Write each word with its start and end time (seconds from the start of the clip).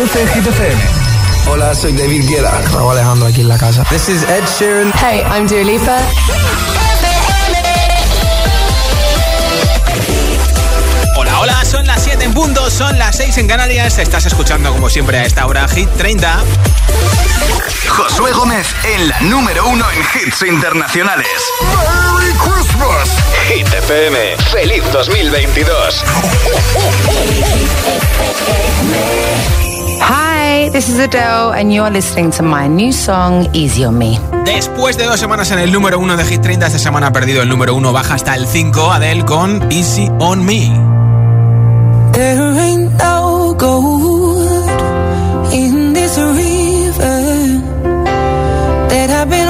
Introduce 0.00 0.32
Hit 0.32 0.46
FM. 0.46 0.80
Hola, 1.46 1.74
soy 1.74 1.92
David 1.92 2.26
Guetta. 2.26 2.58
Raúl 2.72 2.92
Alejandro 2.92 3.28
aquí 3.28 3.42
en 3.42 3.48
la 3.48 3.58
casa. 3.58 3.84
This 3.90 4.08
is 4.08 4.22
Ed 4.22 4.44
Sheeran. 4.46 4.90
Hey, 4.94 5.22
I'm 5.30 5.46
Dua 5.46 5.62
Lipa. 5.62 5.98
Hola, 11.18 11.40
hola, 11.40 11.64
son 11.66 11.86
las 11.86 12.02
7 12.02 12.24
en 12.24 12.32
punto, 12.32 12.70
son 12.70 12.98
las 12.98 13.14
6 13.16 13.36
en 13.38 13.46
Canarias. 13.46 13.98
Estás 13.98 14.24
escuchando 14.24 14.72
como 14.72 14.88
siempre 14.88 15.18
a 15.18 15.24
esta 15.24 15.46
hora 15.46 15.68
Hit 15.68 15.90
30. 15.98 16.44
Josué 17.88 18.32
Gómez 18.32 18.74
en 18.84 19.06
la 19.06 19.20
número 19.20 19.68
uno 19.68 19.84
en 19.90 20.00
hits 20.00 20.40
internacionales. 20.42 21.28
¡Merry 21.60 22.32
Christmas! 22.38 23.10
Hit 23.48 23.66
FM. 23.66 24.36
¡Feliz 24.50 24.82
2022! 24.92 26.04
Hi, 30.00 30.70
this 30.72 30.88
is 30.88 30.98
Adele, 30.98 31.52
and 31.52 31.72
you 31.72 31.82
are 31.82 31.90
listening 31.90 32.30
to 32.32 32.42
my 32.42 32.66
new 32.66 32.92
song, 32.92 33.48
Easy 33.54 33.84
on 33.84 33.98
Me. 33.98 34.18
Después 34.44 34.96
de 34.96 35.04
dos 35.04 35.20
semanas 35.20 35.50
en 35.50 35.58
el 35.58 35.70
número 35.70 35.98
uno 35.98 36.16
de 36.16 36.24
Hit 36.24 36.40
30, 36.40 36.66
esta 36.66 36.78
semana 36.78 37.08
ha 37.08 37.12
perdido 37.12 37.42
el 37.42 37.48
número 37.48 37.74
uno, 37.74 37.92
baja 37.92 38.14
hasta 38.14 38.34
el 38.34 38.46
5, 38.46 38.92
Adele 38.92 39.24
con 39.24 39.70
Easy 39.70 40.10
on 40.18 40.44
Me. 40.44 40.72
There 42.12 42.58
ain't 42.58 42.92
no 42.98 43.54
gold 43.56 45.52
in 45.52 45.92
this 45.92 46.16
river 46.18 47.60
that 48.88 49.10
I've 49.10 49.28
been 49.28 49.48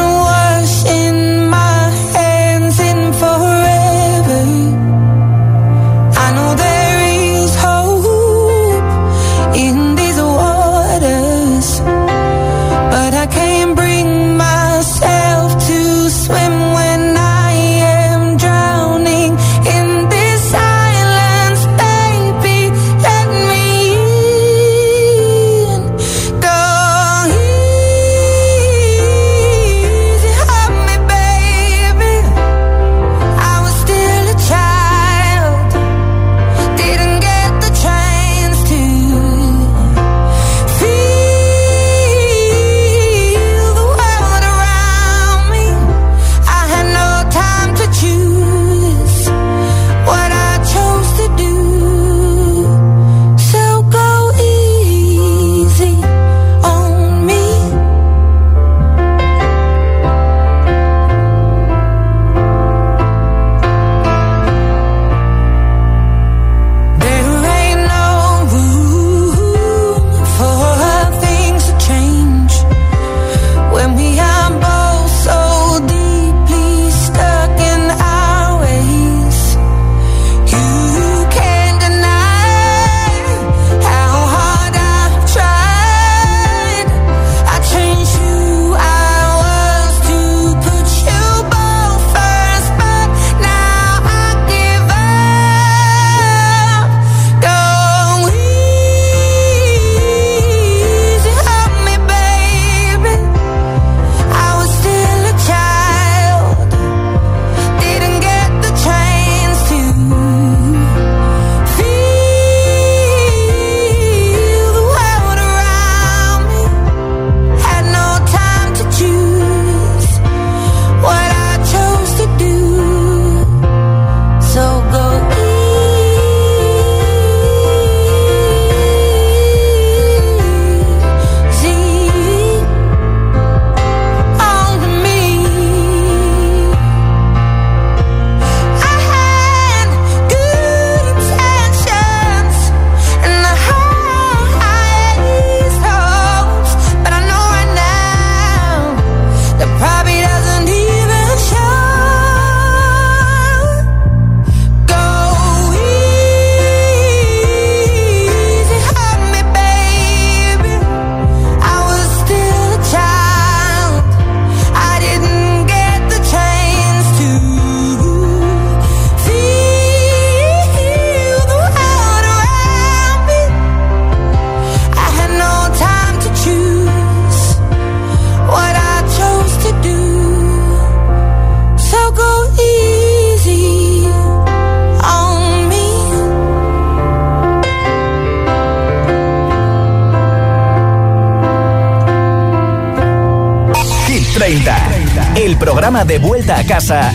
El 195.51 195.59
programa 195.59 196.05
de 196.05 196.21
vuelta 196.21 196.59
a 196.59 196.65
casa 196.65 197.11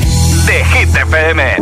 de 0.45 0.65
Hit 0.65 0.93
FM. 0.93 1.55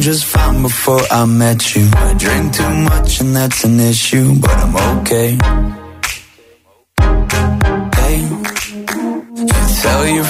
Just 0.00 0.24
fine 0.26 0.62
before 0.62 1.00
I 1.10 1.24
met 1.24 1.74
you. 1.74 1.88
I 1.94 2.14
drink 2.18 2.54
too 2.54 2.68
much 2.68 3.20
and 3.20 3.34
that's 3.34 3.64
an 3.64 3.80
issue, 3.80 4.34
but 4.38 4.50
I'm 4.50 4.98
okay. 4.98 5.38
Hey, 7.94 8.18
you 8.20 8.42
tell 9.80 10.06
your 10.08 10.24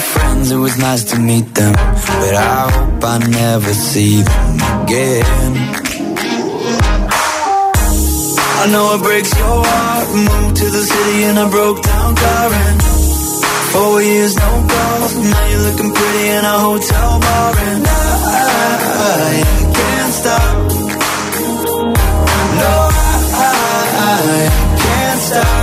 it 0.53 0.57
was 0.57 0.77
nice 0.77 1.03
to 1.05 1.17
meet 1.19 1.47
them, 1.55 1.73
but 1.73 2.35
I 2.35 2.69
hope 2.75 3.03
I 3.03 3.17
never 3.27 3.73
see 3.73 4.21
them 4.21 4.55
again. 4.83 5.53
I 8.61 8.63
know 8.71 8.85
it 8.95 9.01
breaks 9.01 9.31
your 9.41 9.57
heart. 9.65 10.07
Moved 10.29 10.55
to 10.61 10.67
the 10.77 10.83
city 10.93 11.23
and 11.29 11.39
I 11.39 11.49
broke 11.49 11.81
down 11.81 12.15
crying. 12.15 12.79
Four 13.73 14.01
years, 14.03 14.35
no 14.35 14.51
calls. 14.71 15.13
Now 15.31 15.45
you're 15.49 15.65
looking 15.67 15.91
pretty 15.97 16.25
in 16.37 16.43
a 16.45 16.57
hotel 16.67 17.19
bar, 17.25 17.53
and 17.69 17.83
I, 17.87 17.97
can't 19.77 20.13
stop. 20.21 20.55
No, 22.61 22.73
I, 23.41 24.19
can't 24.83 25.19
stop. 25.19 25.62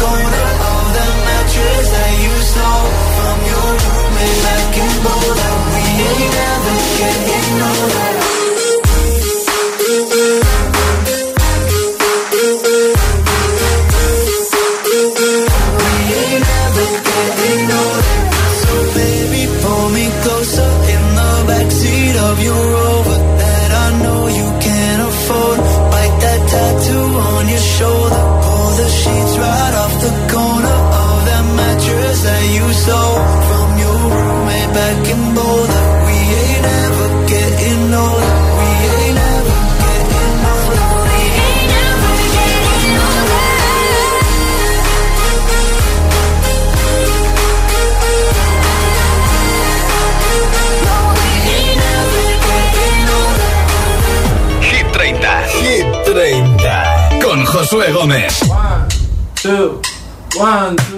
gonna 0.00 0.47
Josué 57.78 57.92
One, 58.48 58.88
two, 59.36 59.80
one, 60.36 60.76
two. 60.76 60.97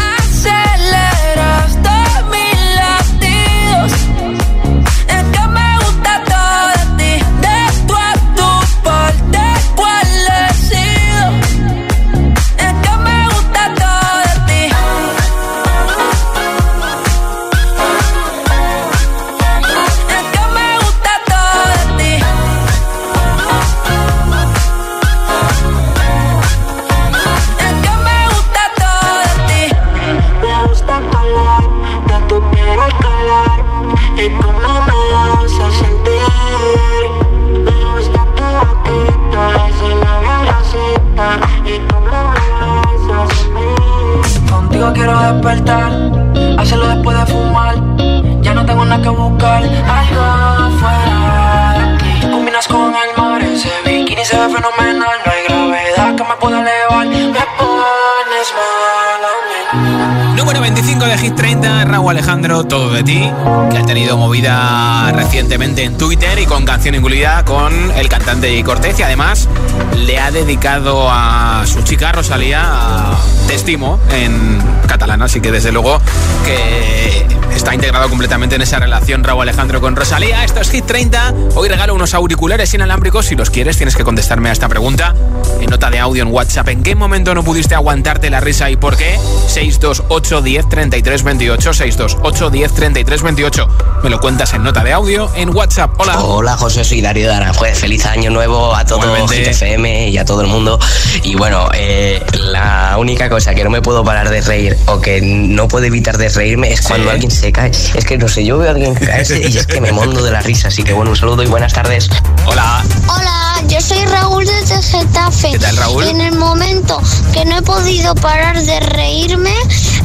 Alejandro, 62.11 62.65
todo 62.65 62.91
de 62.91 63.03
ti, 63.03 63.31
que 63.71 63.77
ha 63.77 63.85
tenido 63.85 64.17
movida 64.17 65.11
recientemente 65.13 65.83
en 65.83 65.97
Twitter 65.97 66.37
y 66.39 66.45
con 66.45 66.65
canción 66.65 66.93
incluida 66.93 67.45
con 67.45 67.73
el 67.91 68.09
cantante 68.09 68.53
y 68.53 68.63
Cortez 68.63 68.99
y 68.99 69.03
además 69.03 69.47
le 69.95 70.19
ha 70.19 70.29
dedicado 70.29 71.09
a 71.09 71.63
su 71.65 71.81
chica 71.83 72.11
Rosalía 72.11 73.13
Te 73.47 73.55
estimo 73.55 73.97
en 74.11 74.61
catalán, 74.87 75.21
así 75.21 75.39
que 75.39 75.51
desde 75.51 75.71
luego 75.71 76.01
que 76.45 77.25
está 77.55 77.73
integrado 77.73 78.09
completamente 78.09 78.55
en 78.55 78.61
esa 78.61 78.79
relación 78.79 79.23
Raúl 79.23 79.43
Alejandro 79.43 79.79
con 79.79 79.95
Rosalía. 79.95 80.43
Esto 80.43 80.59
es 80.59 80.69
Hit 80.69 80.85
30. 80.85 81.33
Hoy 81.55 81.69
regalo 81.69 81.95
unos 81.95 82.13
auriculares 82.13 82.73
inalámbricos. 82.73 83.27
Si 83.27 83.35
los 83.35 83.49
quieres, 83.49 83.77
tienes 83.77 83.95
que 83.95 84.03
contestarme 84.03 84.49
a 84.49 84.51
esta 84.51 84.67
pregunta 84.67 85.15
en 85.61 85.69
nota 85.69 85.89
de 85.89 85.99
audio 85.99 86.23
en 86.23 86.29
WhatsApp. 86.31 86.69
¿En 86.69 86.83
qué 86.83 86.95
momento 86.95 87.33
no 87.33 87.43
pudiste 87.43 87.75
aguantarte 87.75 88.29
la 88.29 88.39
risa 88.39 88.69
y 88.69 88.75
por 88.75 88.97
qué? 88.97 89.19
628 89.47 90.41
10 90.41 90.69
33 90.69 91.23
28 91.23 91.73
628 91.73 92.49
10 92.49 92.73
33 92.73 93.21
28. 93.21 93.67
Me 94.03 94.09
lo 94.09 94.19
cuentas 94.19 94.53
en 94.53 94.63
nota 94.63 94.83
de 94.83 94.93
audio 94.93 95.29
en 95.35 95.55
WhatsApp. 95.55 95.91
Hola. 95.97 96.19
Hola, 96.19 96.57
José, 96.57 96.83
soy 96.83 97.01
Darío 97.01 97.27
de 97.27 97.35
Aranjuez. 97.35 97.79
Feliz 97.79 98.05
año 98.05 98.31
nuevo 98.31 98.75
a 98.75 98.85
todo 98.85 98.99
Igualmente. 98.99 99.51
GTFM 99.51 100.09
y 100.09 100.17
a 100.17 100.25
todo 100.25 100.41
el 100.41 100.47
mundo. 100.47 100.79
Y 101.23 101.35
bueno, 101.35 101.69
eh, 101.73 102.23
la 102.33 102.95
única 102.97 103.29
cosa 103.29 103.53
que 103.53 103.63
no 103.63 103.69
me 103.69 103.81
puedo 103.81 104.03
parar 104.03 104.29
de 104.29 104.41
reír 104.41 104.77
o 104.87 104.99
que 104.99 105.21
no 105.21 105.67
puedo 105.67 105.85
evitar 105.85 106.17
de 106.17 106.29
reírme 106.29 106.71
es 106.71 106.81
cuando 106.81 107.11
alguien 107.11 107.31
se 107.31 107.51
cae. 107.51 107.69
Es 107.69 108.05
que 108.05 108.17
no 108.17 108.27
sé, 108.27 108.43
yo 108.45 108.57
veo 108.57 108.69
a 108.69 108.71
alguien 108.71 108.95
caerse 108.95 109.41
y 109.47 109.57
es 109.57 109.67
que 109.67 109.81
me 109.81 109.91
mondo 109.91 110.23
de 110.23 110.31
la 110.31 110.41
risa. 110.41 110.69
Así 110.69 110.83
que 110.83 110.93
bueno, 110.93 111.11
un 111.11 111.17
saludo 111.17 111.43
y 111.43 111.47
buenas 111.47 111.73
tardes. 111.73 112.09
Hola. 112.45 112.83
Hola, 113.07 113.50
yo 113.67 113.81
soy 113.81 114.03
Raúl 114.05 114.45
desde 114.45 114.81
Getafe. 114.81 115.51
¿Qué 115.51 115.59
tal, 115.59 115.77
Raúl? 115.77 116.05
Y 116.05 116.09
en 116.09 116.21
el 116.21 116.37
momento 116.37 117.01
que 117.33 117.45
no 117.45 117.57
he 117.57 117.61
podido 117.61 118.15
parar 118.15 118.61
de 118.61 118.79
reírme 118.79 119.53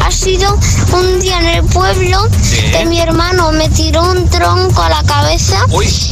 ha 0.00 0.10
sido 0.10 0.58
un 0.92 1.20
día 1.20 1.38
en 1.38 1.46
el 1.46 1.64
pueblo 1.64 2.28
que 2.72 2.84
mi 2.86 3.00
hermano 3.00 3.52
me 3.52 3.68
tiró 3.68 4.02
un 4.02 4.28
tronco 4.28 4.82
a 4.82 4.88
la 4.88 5.02
cabeza 5.04 5.64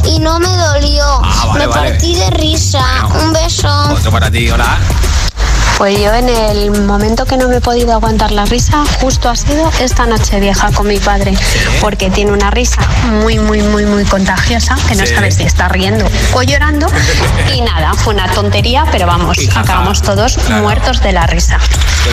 y 0.05 0.19
no 0.19 0.39
me 0.39 0.49
dolió. 0.49 1.05
Ah, 1.23 1.45
vale, 1.47 1.59
me 1.59 1.67
vale. 1.67 1.91
partí 1.91 2.15
de 2.15 2.29
risa. 2.31 2.83
Un 3.23 3.33
beso. 3.33 3.69
Otro 3.91 4.11
para 4.11 4.31
ti, 4.31 4.49
hola. 4.49 4.79
Pues 5.77 5.99
yo 5.99 6.13
en 6.13 6.29
el 6.29 6.71
momento 6.83 7.25
que 7.25 7.35
no 7.35 7.49
me 7.49 7.57
he 7.57 7.61
podido 7.61 7.91
aguantar 7.93 8.31
la 8.31 8.45
risa, 8.45 8.83
justo 9.01 9.29
ha 9.29 9.35
sido 9.35 9.69
esta 9.81 10.05
noche 10.05 10.39
vieja 10.39 10.71
con 10.71 10.87
mi 10.87 10.99
padre, 10.99 11.33
porque 11.81 12.09
tiene 12.09 12.31
una 12.31 12.49
risa 12.49 12.81
muy, 13.21 13.39
muy, 13.39 13.61
muy, 13.61 13.85
muy 13.85 14.05
contagiosa, 14.05 14.77
que 14.87 14.95
no 14.95 15.05
Sí. 15.05 15.13
sabes 15.13 15.35
si 15.35 15.43
está 15.43 15.67
riendo 15.67 16.05
o 16.33 16.41
llorando. 16.43 16.87
Y 17.53 17.61
nada, 17.61 17.93
fue 17.93 18.13
una 18.13 18.27
tontería, 18.31 18.85
pero 18.91 19.05
vamos, 19.05 19.37
acabamos 19.55 20.01
todos 20.01 20.37
muertos 20.49 21.01
de 21.01 21.11
la 21.13 21.25
risa. 21.27 21.57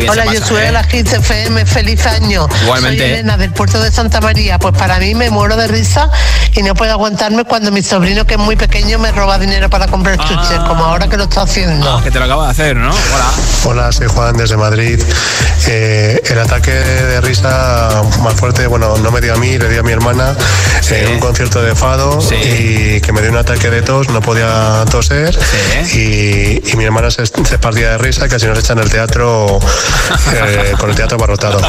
Hola, 0.09 0.25
yo 0.27 0.45
soy 0.45 0.63
de 0.63 0.73
la 0.73 0.87
Hits 0.91 1.13
FM, 1.15 1.65
feliz 1.67 2.07
año. 2.07 2.47
Igualmente. 2.63 2.99
Soy 3.03 3.11
Elena 3.13 3.37
del 3.37 3.51
puerto 3.53 3.81
de 3.81 3.91
Santa 3.91 4.21
María. 4.21 4.59
Pues 4.59 4.75
para 4.77 4.99
mí 4.99 5.15
me 5.15 5.31
muero 5.31 5.57
de 5.57 5.67
risa 5.69 6.11
y 6.55 6.63
no 6.63 6.75
puedo 6.75 6.93
aguantarme 6.93 7.45
cuando 7.45 7.71
mi 7.73 7.83
sobrino, 7.83 8.25
que 8.27 8.35
es 8.35 8.41
muy 8.41 8.57
pequeño, 8.57 8.99
me 8.99 9.11
roba 9.13 9.39
dinero 9.39 9.69
para 9.71 9.87
comprar 9.89 10.17
chuches, 10.19 10.59
como 10.69 10.85
ahora 10.85 11.09
que 11.09 11.17
lo 11.17 11.25
está 11.25 11.43
haciendo. 11.43 12.01
Que 12.03 12.11
te 12.11 12.19
lo 12.19 12.25
acabo 12.27 12.45
de 12.45 12.51
hacer, 12.51 12.77
¿no? 12.77 12.91
Hola. 12.91 13.33
Hola, 13.65 13.93
soy 13.93 14.09
Juan 14.09 14.37
desde 14.37 14.57
Madrid. 14.57 15.01
Eh, 15.69 16.21
el 16.25 16.39
ataque 16.39 16.73
de 16.73 17.21
risa 17.21 18.03
más 18.23 18.35
fuerte, 18.35 18.67
bueno, 18.67 18.97
no 18.99 19.11
me 19.11 19.21
dio 19.21 19.35
a 19.35 19.37
mí, 19.37 19.59
le 19.59 19.69
dio 19.69 19.81
a 19.81 19.83
mi 19.83 19.93
hermana 19.93 20.37
en 20.91 21.13
un 21.13 21.21
concierto 21.21 21.63
de 21.63 21.75
fado 21.75 22.19
y 22.33 23.01
que 23.01 23.13
me 23.13 23.21
dio 23.21 23.31
un 23.31 23.37
ataque 23.37 23.71
de 23.71 23.83
tos, 23.83 24.09
no 24.09 24.21
podía 24.21 24.85
toser 24.91 25.39
y, 25.95 26.71
y 26.71 26.77
mi 26.77 26.85
hermana 26.85 27.11
se, 27.11 27.25
se 27.27 27.59
partía 27.59 27.91
de 27.91 27.99
risa, 27.99 28.29
casi 28.29 28.47
nos 28.47 28.59
echan 28.59 28.79
el 28.79 28.91
teatro 28.91 29.61
eh, 30.35 30.75
con 30.79 30.91
el 30.91 30.97
teatro 30.97 31.17
abarrotado. 31.17 31.61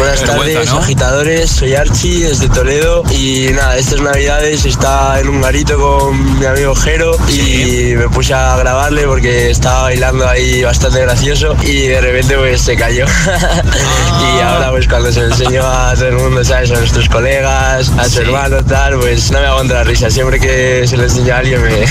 Buenas 0.00 0.22
tardes, 0.22 0.72
agitadores. 0.72 1.50
Soy 1.50 1.74
Archie 1.74 2.26
desde 2.26 2.48
Toledo 2.48 3.04
y 3.10 3.48
nada, 3.52 3.76
estas 3.76 4.00
navidades 4.00 4.64
está 4.64 5.20
en 5.20 5.28
un 5.28 5.42
garito 5.42 5.78
con 5.78 6.38
mi 6.38 6.46
amigo 6.46 6.74
Jero 6.74 7.18
y 7.28 7.92
me 7.96 8.08
puse 8.08 8.32
a 8.32 8.56
grabarle 8.56 9.06
porque 9.06 9.50
estaba 9.50 9.82
bailando 9.82 10.26
ahí 10.26 10.62
bastante 10.62 11.02
gracioso 11.02 11.54
y 11.62 11.88
de 11.88 12.00
repente 12.00 12.34
pues 12.38 12.62
se 12.62 12.76
cayó. 12.76 13.04
y 14.36 14.40
ahora 14.40 14.70
pues 14.70 14.88
cuando 14.88 15.12
se 15.12 15.20
lo 15.20 15.26
enseño 15.26 15.62
a 15.66 15.94
todo 15.94 16.08
el 16.08 16.14
mundo, 16.14 16.44
¿sabes? 16.44 16.70
A 16.70 16.76
nuestros 16.76 17.06
colegas, 17.10 17.92
a 17.98 18.08
su 18.08 18.22
hermano, 18.22 18.64
tal, 18.64 18.98
pues 18.98 19.30
no 19.30 19.38
me 19.38 19.48
aguanto 19.48 19.74
la 19.74 19.84
risa. 19.84 20.08
Siempre 20.08 20.40
que 20.40 20.86
se 20.88 20.96
lo 20.96 21.02
enseño 21.02 21.34
a 21.34 21.38
alguien 21.38 21.62
me, 21.62 21.84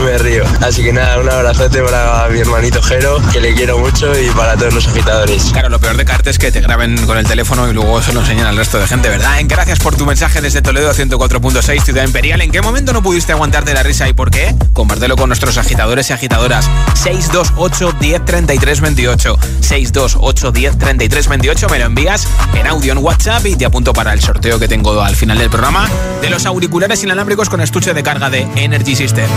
me 0.04 0.16
río. 0.16 0.44
Así 0.62 0.82
que 0.82 0.94
nada, 0.94 1.18
un 1.18 1.28
abrazote 1.28 1.82
para 1.82 2.26
mi 2.30 2.40
hermanito 2.40 2.82
Jero, 2.82 3.20
que 3.30 3.42
le 3.42 3.52
quiero 3.52 3.76
mucho 3.76 4.10
y 4.18 4.30
para 4.30 4.56
todos 4.56 4.72
los 4.72 4.88
agitadores. 4.88 5.50
Claro, 5.52 5.68
lo 5.68 5.78
peor 5.78 5.98
de 5.98 6.06
caerte 6.06 6.30
es 6.30 6.38
que 6.38 6.50
te 6.50 6.62
graben 6.62 7.09
con 7.10 7.18
el 7.18 7.26
teléfono 7.26 7.68
y 7.68 7.72
luego 7.72 8.00
se 8.00 8.12
lo 8.12 8.20
enseñan 8.20 8.46
al 8.46 8.56
resto 8.56 8.78
de 8.78 8.86
gente, 8.86 9.08
¿verdad? 9.08 9.40
En 9.40 9.48
Gracias 9.48 9.80
por 9.80 9.96
tu 9.96 10.06
mensaje 10.06 10.40
desde 10.40 10.62
Toledo 10.62 10.94
104.6, 10.94 11.82
Ciudad 11.82 12.04
Imperial. 12.04 12.40
¿En 12.40 12.52
qué 12.52 12.62
momento 12.62 12.92
no 12.92 13.02
pudiste 13.02 13.32
aguantarte 13.32 13.74
la 13.74 13.82
risa 13.82 14.08
y 14.08 14.12
por 14.12 14.30
qué? 14.30 14.54
Compártelo 14.72 15.16
con 15.16 15.28
nuestros 15.28 15.58
agitadores 15.58 16.08
y 16.08 16.12
agitadoras. 16.12 16.70
628 16.94 17.96
10 17.98 18.24
33 18.24 18.80
28. 18.80 19.38
628 19.58 20.52
10 20.52 20.78
33 20.78 21.28
28. 21.28 21.68
Me 21.68 21.78
lo 21.80 21.86
envías 21.86 22.28
en 22.54 22.68
audio 22.68 22.92
en 22.92 22.98
WhatsApp 22.98 23.44
y 23.44 23.56
te 23.56 23.64
apunto 23.64 23.92
para 23.92 24.12
el 24.12 24.20
sorteo 24.20 24.60
que 24.60 24.68
tengo 24.68 25.02
al 25.02 25.16
final 25.16 25.36
del 25.36 25.50
programa 25.50 25.90
de 26.22 26.30
los 26.30 26.46
auriculares 26.46 27.02
inalámbricos 27.02 27.48
con 27.48 27.60
estuche 27.60 27.92
de 27.92 28.04
carga 28.04 28.30
de 28.30 28.46
Energy 28.54 28.94
System. 28.94 29.28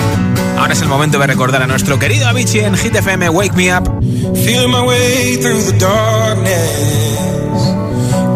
Ahora 0.57 0.73
es 0.73 0.81
el 0.81 0.87
momento 0.87 1.17
de 1.17 1.25
recordar 1.25 1.63
a 1.63 1.67
nuestro 1.67 1.97
querido 1.97 2.27
Avicii 2.27 2.61
en 2.61 2.77
Hit 2.77 2.95
FM 2.95 3.29
Wake 3.29 3.53
Me 3.53 3.75
Up. 3.75 3.89
Feeling 4.45 4.69
my 4.69 4.81
way 4.81 5.37
through 5.37 5.63
the 5.65 5.77
darkness, 5.79 7.32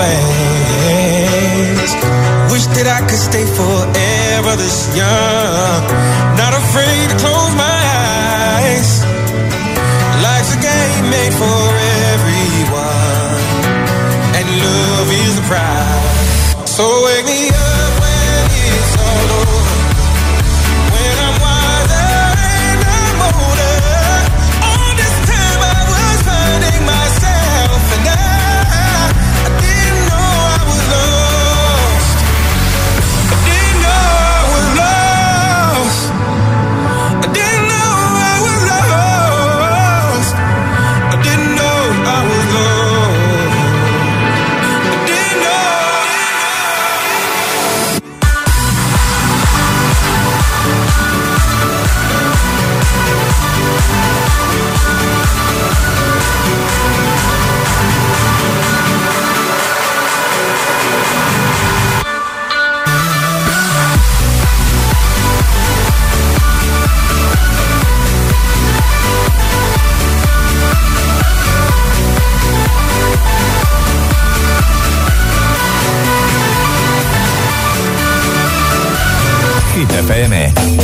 have. 0.00 1.82
Wish 2.52 2.66
that 2.76 2.86
I 2.86 3.00
could 3.08 3.18
stay 3.18 3.46
forever 3.46 4.56
this 4.56 4.94
young, 4.96 5.82
not 6.36 6.52
afraid 6.52 7.08
to 7.10 7.16
close 7.16 7.31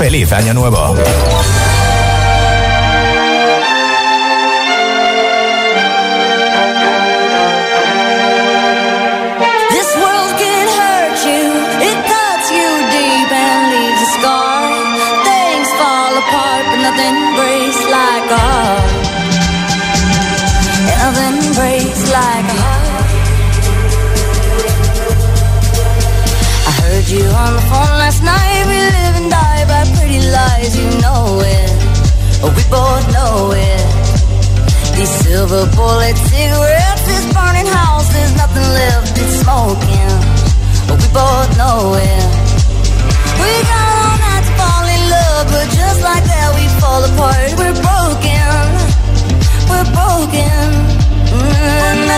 ¡Feliz 0.09 0.33
Año 0.33 0.55
Nuevo! 0.55 0.95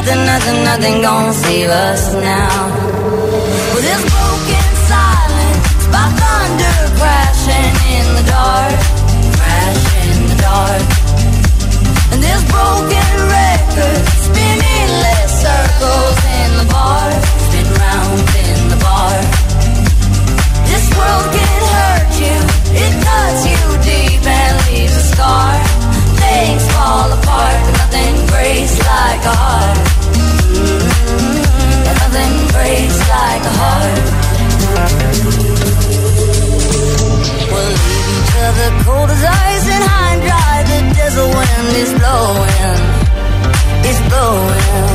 Nothing, 0.01 0.25
nothing, 0.25 0.65
nothing 0.65 1.03
gonna 1.03 1.33
save 1.35 1.69
us 1.69 2.15
now. 2.15 2.69
Well, 3.73 3.85
this 3.85 4.03
broken 4.09 4.69
silence 4.89 5.85
by 5.93 6.07
thunder 6.21 6.79
crashing 6.97 7.75
in 7.97 8.07
the 8.17 8.25
dark, 8.25 8.81
crashing 9.37 10.09
in 10.09 10.21
the 10.33 10.39
dark. 10.41 10.83
And 12.13 12.21
this 12.25 12.43
broken 12.49 13.13
record 13.29 14.03
spinning 14.25 14.89
less 15.05 15.31
circles 15.45 16.19
in 16.41 16.51
the 16.61 16.67
bar, 16.73 17.09
spin 17.45 17.69
round 17.85 18.25
in 18.49 18.59
the 18.73 18.81
bar. 18.81 19.17
This 20.65 20.87
world 20.97 21.29
can 21.37 21.61
hurt 21.77 22.13
you, 22.25 22.39
it 22.73 22.93
cuts 23.05 23.41
you 23.53 23.63
deep 23.85 24.23
and 24.25 24.55
leaves 24.73 24.97
a 24.97 25.05
scar. 25.13 25.53
Things 26.25 26.65
fall 26.73 27.13
apart, 27.13 27.61
nothing 27.91 28.27
breaks 28.27 28.79
like 28.79 29.23
a 29.25 29.35
heart. 29.35 29.79
Mm-hmm. 30.55 31.35
Nothing 31.91 32.35
breaks 32.55 32.99
like 33.11 33.43
a 33.43 33.55
heart. 33.61 34.07
the 38.51 38.69
cold 38.85 39.09
as 39.09 39.25
ice 39.25 39.67
and 39.75 39.85
high 39.91 40.13
and 40.15 40.23
dry. 40.27 40.57
The 40.71 40.79
desert 40.99 41.31
wind 41.39 41.71
is 41.83 41.93
blowing, 41.99 42.79
it's 43.89 44.01
blowing. 44.11 44.91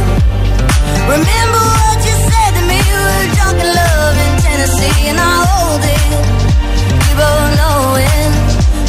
Remember 1.15 1.63
what 1.79 1.97
you 2.07 2.15
said 2.29 2.51
to 2.57 2.63
me? 2.69 2.79
We 2.79 2.95
were 3.07 3.27
drunk 3.35 3.57
in 3.63 3.69
love 3.79 4.15
in 4.25 4.31
Tennessee, 4.43 5.01
and 5.11 5.19
I 5.19 5.33
hold 5.47 5.83
it. 5.97 6.11
We 7.03 7.11
both 7.19 7.49
know 7.59 7.79
it. 8.11 8.31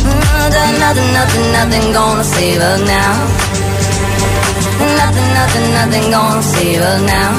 Mm, 0.03 0.77
nothing, 0.83 1.11
nothing, 1.19 1.47
nothing 1.59 1.87
gonna 1.93 2.25
save 2.25 2.61
us 2.61 2.81
now. 2.87 3.56
Nothing, 4.79 5.31
nothing, 5.35 5.73
nothing 5.73 6.11
gonna 6.11 6.43
save 6.43 6.81
us 6.81 7.03
now. 7.03 7.33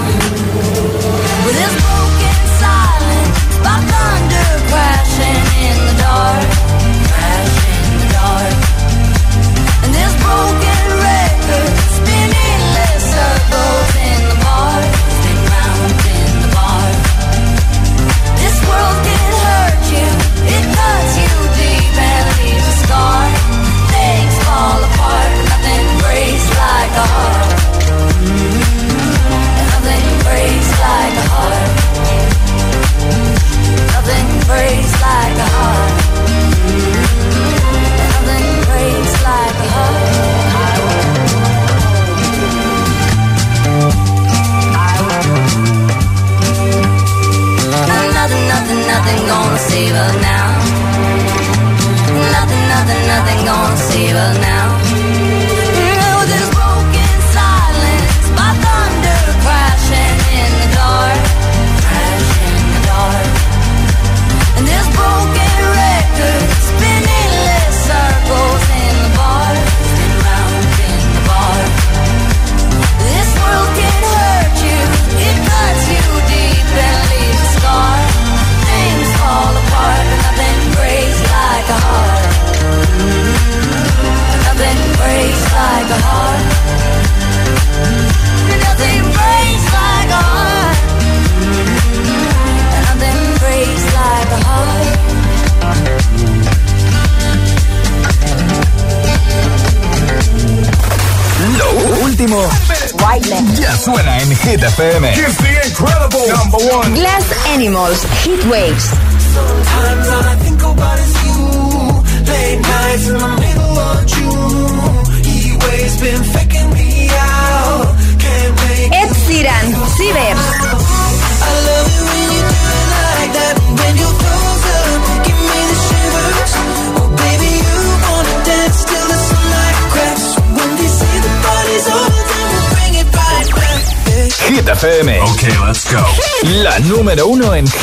With 1.46 1.56
this 1.62 1.76
broken 1.86 2.38
silence, 2.62 3.40
by 3.64 3.78
thunder 3.92 4.50
crashing 4.70 5.44
in 5.68 5.78
the 5.88 5.96
dark, 6.02 6.48
crashing 7.12 7.82
in 7.86 7.98
the 8.02 8.10
dark, 8.18 8.54
and 9.84 9.92
this 9.94 10.14
broken 10.26 10.84
record 11.08 11.74
spinning 11.98 12.62
less 12.76 13.02
circles 13.16 13.90
in 14.10 14.20
the 14.32 14.38
bar, 14.46 14.80
spin 15.18 15.40
round 15.54 15.94
in 16.18 16.32
the 16.44 16.50
bar. 16.58 16.88
This 18.42 18.58
world 18.68 18.98
can 19.08 19.26
hurt 19.46 19.84
you, 19.94 20.10
it 20.56 20.66
cuts 20.76 21.14
you. 21.22 21.57
En 27.08 27.37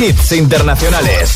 hits 0.01 0.33
internacionales. 0.33 1.34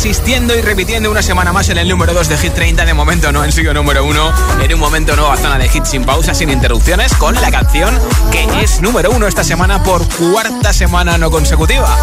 Siguen 0.00 0.10
resistiendo 0.10 0.56
y 0.56 0.62
repitiendo 0.62 1.10
una 1.10 1.20
semana 1.20 1.52
más 1.52 1.68
en 1.68 1.76
el 1.76 1.86
número 1.86 2.14
2 2.14 2.28
de 2.28 2.38
Hit 2.38 2.54
30. 2.54 2.84
De 2.86 2.94
momento 2.94 3.32
no 3.32 3.44
en 3.44 3.52
sigo 3.52 3.74
número 3.74 4.04
1. 4.04 4.32
En 4.62 4.74
un 4.74 4.80
momento 4.80 5.14
nueva 5.14 5.36
zona 5.36 5.58
de 5.58 5.68
hit 5.68 5.84
sin 5.84 6.04
pausa, 6.04 6.32
sin 6.32 6.48
interrupciones, 6.48 7.14
con 7.14 7.34
la 7.34 7.50
canción 7.50 7.98
que 8.32 8.62
es 8.62 8.80
número 8.80 9.10
1 9.10 9.26
esta 9.26 9.44
semana 9.44 9.82
por 9.82 10.08
cuarta 10.08 10.72
semana 10.72 11.18
no 11.18 11.30
consecutiva. 11.30 11.96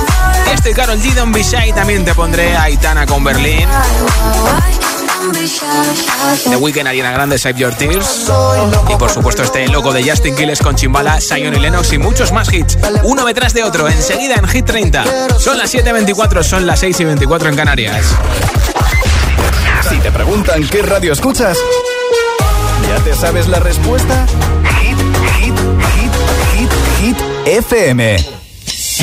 Estoy 0.53 0.73
Carol 0.73 0.99
G. 0.99 1.13
Don't 1.15 1.33
Be 1.33 1.41
Shy. 1.41 1.73
También 1.73 2.05
te 2.05 2.13
pondré 2.13 2.55
a 2.55 2.63
Aitana 2.63 3.07
con 3.07 3.23
Berlín. 3.23 3.67
The 6.49 6.55
Weeknd, 6.57 6.87
Ariana 6.87 7.11
Grande, 7.11 7.37
Save 7.37 7.59
Your 7.59 7.73
Tears. 7.73 8.31
Y 8.89 8.95
por 8.95 9.09
supuesto 9.09 9.43
este 9.43 9.67
loco 9.67 9.91
de 9.91 10.07
Justin 10.07 10.35
Quiles 10.35 10.59
con 10.59 10.75
Chimbala, 10.75 11.19
Zion 11.19 11.55
y 11.55 11.59
Lennox 11.59 11.91
y 11.93 11.97
muchos 11.97 12.31
más 12.31 12.51
hits. 12.53 12.77
Uno 13.03 13.25
detrás 13.25 13.53
de 13.53 13.63
otro, 13.63 13.87
enseguida 13.87 14.35
en 14.35 14.47
Hit 14.47 14.65
30. 14.65 15.39
Son 15.39 15.57
las 15.57 15.73
7.24, 15.73 16.43
son 16.43 16.65
las 16.65 16.83
6.24 16.83 17.49
en 17.49 17.55
Canarias. 17.55 18.05
Si 19.89 19.97
te 19.99 20.11
preguntan 20.11 20.67
qué 20.67 20.81
radio 20.81 21.13
escuchas, 21.13 21.57
¿ya 22.87 23.03
te 23.03 23.15
sabes 23.15 23.47
la 23.47 23.59
respuesta? 23.59 24.25
Hit, 24.81 24.97
hit, 25.39 25.55
hit, 25.95 26.11
hit, 26.53 26.71
hit, 26.99 27.17
FM. 27.45 28.36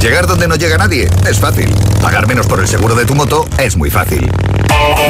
Llegar 0.00 0.26
donde 0.26 0.48
no 0.48 0.56
llega 0.56 0.78
nadie 0.78 1.08
es 1.28 1.38
fácil. 1.38 1.68
Pagar 2.00 2.26
menos 2.26 2.46
por 2.46 2.60
el 2.60 2.68
seguro 2.68 2.94
de 2.94 3.04
tu 3.04 3.14
moto 3.14 3.46
es 3.58 3.76
muy 3.76 3.90
fácil. 3.90 4.30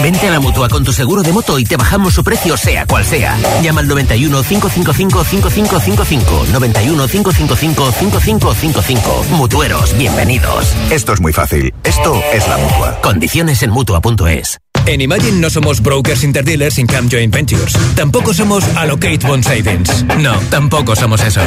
Vente 0.02 0.26
a 0.26 0.30
la 0.32 0.40
mutua 0.40 0.68
con 0.68 0.84
tu 0.84 0.92
seguro 0.92 1.22
de 1.22 1.32
moto 1.32 1.58
y 1.58 1.64
te 1.64 1.76
bajamos 1.76 2.14
su 2.14 2.24
precio, 2.24 2.56
sea 2.56 2.86
cual 2.86 3.04
sea. 3.04 3.38
Llama 3.62 3.80
al 3.80 3.88
91 3.88 4.42
555 4.42 5.24
5555. 5.24 6.46
91 6.52 7.08
555 7.08 7.92
5555. 7.92 9.24
Mutueros, 9.36 9.96
bienvenidos. 9.96 10.74
Esto 10.90 11.12
es 11.12 11.20
muy 11.20 11.32
fácil. 11.32 11.72
Esto 11.84 12.20
es 12.32 12.48
la 12.48 12.56
mutua. 12.58 13.00
Condiciones 13.00 13.62
en 13.62 13.70
mutua.es. 13.70 14.58
En 14.86 15.00
Imagine 15.00 15.38
no 15.40 15.50
somos 15.50 15.80
brokers 15.82 16.24
interdealers 16.24 16.74
sin 16.74 16.86
Camp 16.86 17.10
Joint 17.12 17.32
Ventures. 17.32 17.76
Tampoco 17.94 18.32
somos 18.34 18.64
Allocate 18.76 19.26
Bond 19.26 19.44
Savings. 19.44 20.04
No, 20.18 20.36
tampoco 20.50 20.96
somos 20.96 21.20
eso. 21.22 21.42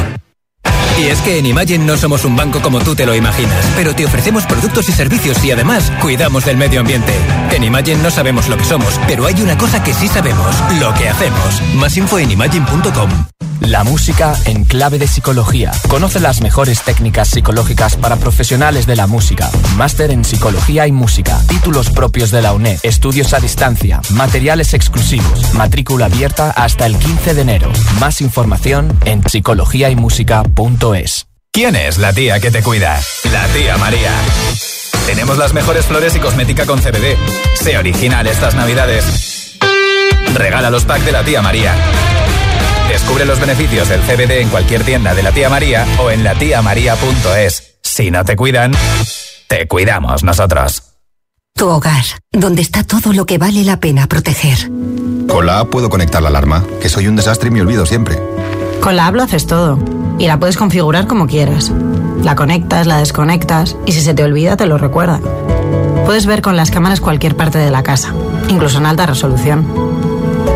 Y 0.98 1.06
es 1.06 1.20
que 1.22 1.38
en 1.38 1.46
Imagine 1.46 1.84
no 1.84 1.96
somos 1.96 2.24
un 2.24 2.36
banco 2.36 2.62
como 2.62 2.78
tú 2.80 2.94
te 2.94 3.04
lo 3.04 3.14
imaginas, 3.14 3.66
pero 3.74 3.94
te 3.94 4.04
ofrecemos 4.04 4.46
productos 4.46 4.88
y 4.88 4.92
servicios 4.92 5.44
y 5.44 5.50
además 5.50 5.90
cuidamos 6.00 6.44
del 6.44 6.56
medio 6.56 6.80
ambiente. 6.80 7.12
En 7.50 7.64
Imagine 7.64 8.02
no 8.02 8.10
sabemos 8.10 8.48
lo 8.48 8.56
que 8.56 8.64
somos, 8.64 9.00
pero 9.06 9.26
hay 9.26 9.40
una 9.42 9.58
cosa 9.58 9.82
que 9.82 9.92
sí 9.92 10.06
sabemos, 10.06 10.54
lo 10.80 10.94
que 10.94 11.08
hacemos. 11.08 11.60
Más 11.74 11.96
info 11.96 12.18
en 12.18 12.30
imagine.com. 12.30 13.33
La 13.60 13.84
música 13.84 14.34
en 14.44 14.64
clave 14.64 14.98
de 14.98 15.06
psicología. 15.06 15.72
Conoce 15.88 16.20
las 16.20 16.40
mejores 16.40 16.82
técnicas 16.82 17.28
psicológicas 17.28 17.96
para 17.96 18.16
profesionales 18.16 18.86
de 18.86 18.96
la 18.96 19.06
música. 19.06 19.50
Máster 19.76 20.10
en 20.10 20.24
psicología 20.24 20.86
y 20.86 20.92
música. 20.92 21.40
Títulos 21.48 21.90
propios 21.90 22.30
de 22.30 22.42
la 22.42 22.52
UNED. 22.52 22.78
Estudios 22.82 23.32
a 23.32 23.40
distancia. 23.40 24.00
Materiales 24.10 24.74
exclusivos. 24.74 25.54
Matrícula 25.54 26.06
abierta 26.06 26.50
hasta 26.50 26.86
el 26.86 26.98
15 26.98 27.34
de 27.34 27.42
enero. 27.42 27.72
Más 28.00 28.20
información 28.20 28.98
en 29.04 29.22
psicologiaymusica.es. 29.22 31.26
¿Quién 31.52 31.76
es 31.76 31.98
la 31.98 32.12
tía 32.12 32.40
que 32.40 32.50
te 32.50 32.62
cuida? 32.62 33.00
La 33.32 33.46
tía 33.48 33.76
María. 33.78 34.10
Tenemos 35.06 35.38
las 35.38 35.54
mejores 35.54 35.86
flores 35.86 36.16
y 36.16 36.18
cosmética 36.18 36.66
con 36.66 36.80
CBD. 36.80 37.16
Sé 37.62 37.78
original 37.78 38.26
estas 38.26 38.54
navidades. 38.54 39.58
Regala 40.34 40.70
los 40.70 40.84
packs 40.84 41.04
de 41.04 41.12
la 41.12 41.22
tía 41.22 41.42
María. 41.42 41.74
Descubre 42.88 43.24
los 43.24 43.40
beneficios 43.40 43.88
del 43.88 44.00
CBD 44.00 44.40
en 44.42 44.48
cualquier 44.48 44.84
tienda 44.84 45.14
de 45.14 45.22
la 45.22 45.32
tía 45.32 45.48
María 45.48 45.86
o 45.98 46.10
en 46.10 46.24
latiamaría.es. 46.24 47.78
Si 47.82 48.10
no 48.10 48.24
te 48.24 48.36
cuidan, 48.36 48.72
te 49.48 49.66
cuidamos 49.68 50.22
nosotros. 50.22 50.82
Tu 51.56 51.68
hogar, 51.68 52.04
donde 52.32 52.62
está 52.62 52.82
todo 52.82 53.12
lo 53.12 53.26
que 53.26 53.38
vale 53.38 53.62
la 53.62 53.78
pena 53.78 54.08
proteger. 54.08 54.70
Con 55.28 55.46
la 55.46 55.60
app 55.60 55.70
puedo 55.70 55.88
conectar 55.88 56.20
la 56.20 56.28
alarma, 56.28 56.64
que 56.80 56.88
soy 56.88 57.06
un 57.06 57.16
desastre 57.16 57.48
y 57.48 57.52
me 57.52 57.62
olvido 57.62 57.86
siempre. 57.86 58.20
Con 58.80 58.96
la 58.96 59.06
app 59.06 59.14
lo 59.14 59.22
haces 59.22 59.46
todo 59.46 59.78
y 60.18 60.26
la 60.26 60.38
puedes 60.38 60.56
configurar 60.56 61.06
como 61.06 61.26
quieras. 61.26 61.72
La 62.22 62.34
conectas, 62.34 62.86
la 62.86 62.98
desconectas 62.98 63.76
y 63.86 63.92
si 63.92 64.00
se 64.00 64.14
te 64.14 64.24
olvida 64.24 64.56
te 64.56 64.66
lo 64.66 64.78
recuerda. 64.78 65.20
Puedes 66.04 66.26
ver 66.26 66.42
con 66.42 66.56
las 66.56 66.70
cámaras 66.70 67.00
cualquier 67.00 67.36
parte 67.36 67.58
de 67.58 67.70
la 67.70 67.82
casa, 67.82 68.12
incluso 68.48 68.78
en 68.78 68.86
alta 68.86 69.06
resolución. 69.06 69.93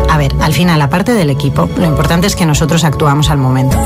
A 0.09 0.17
ver, 0.17 0.35
al 0.41 0.53
final, 0.53 0.81
aparte 0.81 1.13
del 1.13 1.29
equipo, 1.29 1.69
lo 1.77 1.85
importante 1.85 2.27
es 2.27 2.35
que 2.35 2.45
nosotros 2.45 2.83
actuamos 2.83 3.29
al 3.29 3.37
momento. 3.37 3.77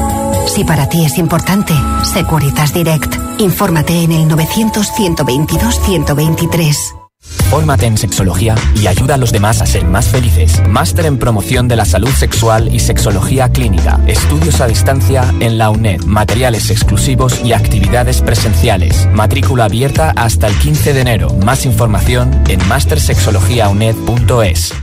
Si 0.48 0.64
para 0.64 0.88
ti 0.88 1.04
es 1.06 1.18
importante, 1.18 1.74
Securitas 2.04 2.74
Direct. 2.74 3.16
Infórmate 3.40 4.04
en 4.04 4.12
el 4.12 4.28
900-122-123. 4.30 7.04
Fórmate 7.50 7.86
en 7.86 7.98
sexología 7.98 8.56
y 8.76 8.88
ayuda 8.88 9.16
a 9.16 9.18
los 9.18 9.32
demás 9.32 9.62
a 9.62 9.66
ser 9.66 9.86
más 9.86 10.10
felices. 10.10 10.62
Máster 10.68 11.06
en 11.06 11.18
promoción 11.18 11.68
de 11.68 11.78
la 11.78 11.86
salud 11.86 12.10
sexual 12.10 12.74
y 12.74 12.80
sexología 12.80 13.50
clínica. 13.50 14.00
Estudios 14.08 14.62
a 14.62 14.68
distancia 14.68 15.34
en 15.40 15.58
la 15.58 15.70
UNED. 15.70 16.04
Materiales 16.04 16.70
exclusivos 16.70 17.42
y 17.44 17.54
actividades 17.54 18.22
presenciales. 18.22 19.08
Matrícula 19.14 19.66
abierta 19.66 20.14
hasta 20.16 20.48
el 20.48 20.58
15 20.58 20.94
de 20.94 21.02
enero. 21.02 21.34
Más 21.46 21.66
información 21.66 22.32
en 22.50 22.66
mastersexologiauned.es. 22.68 24.83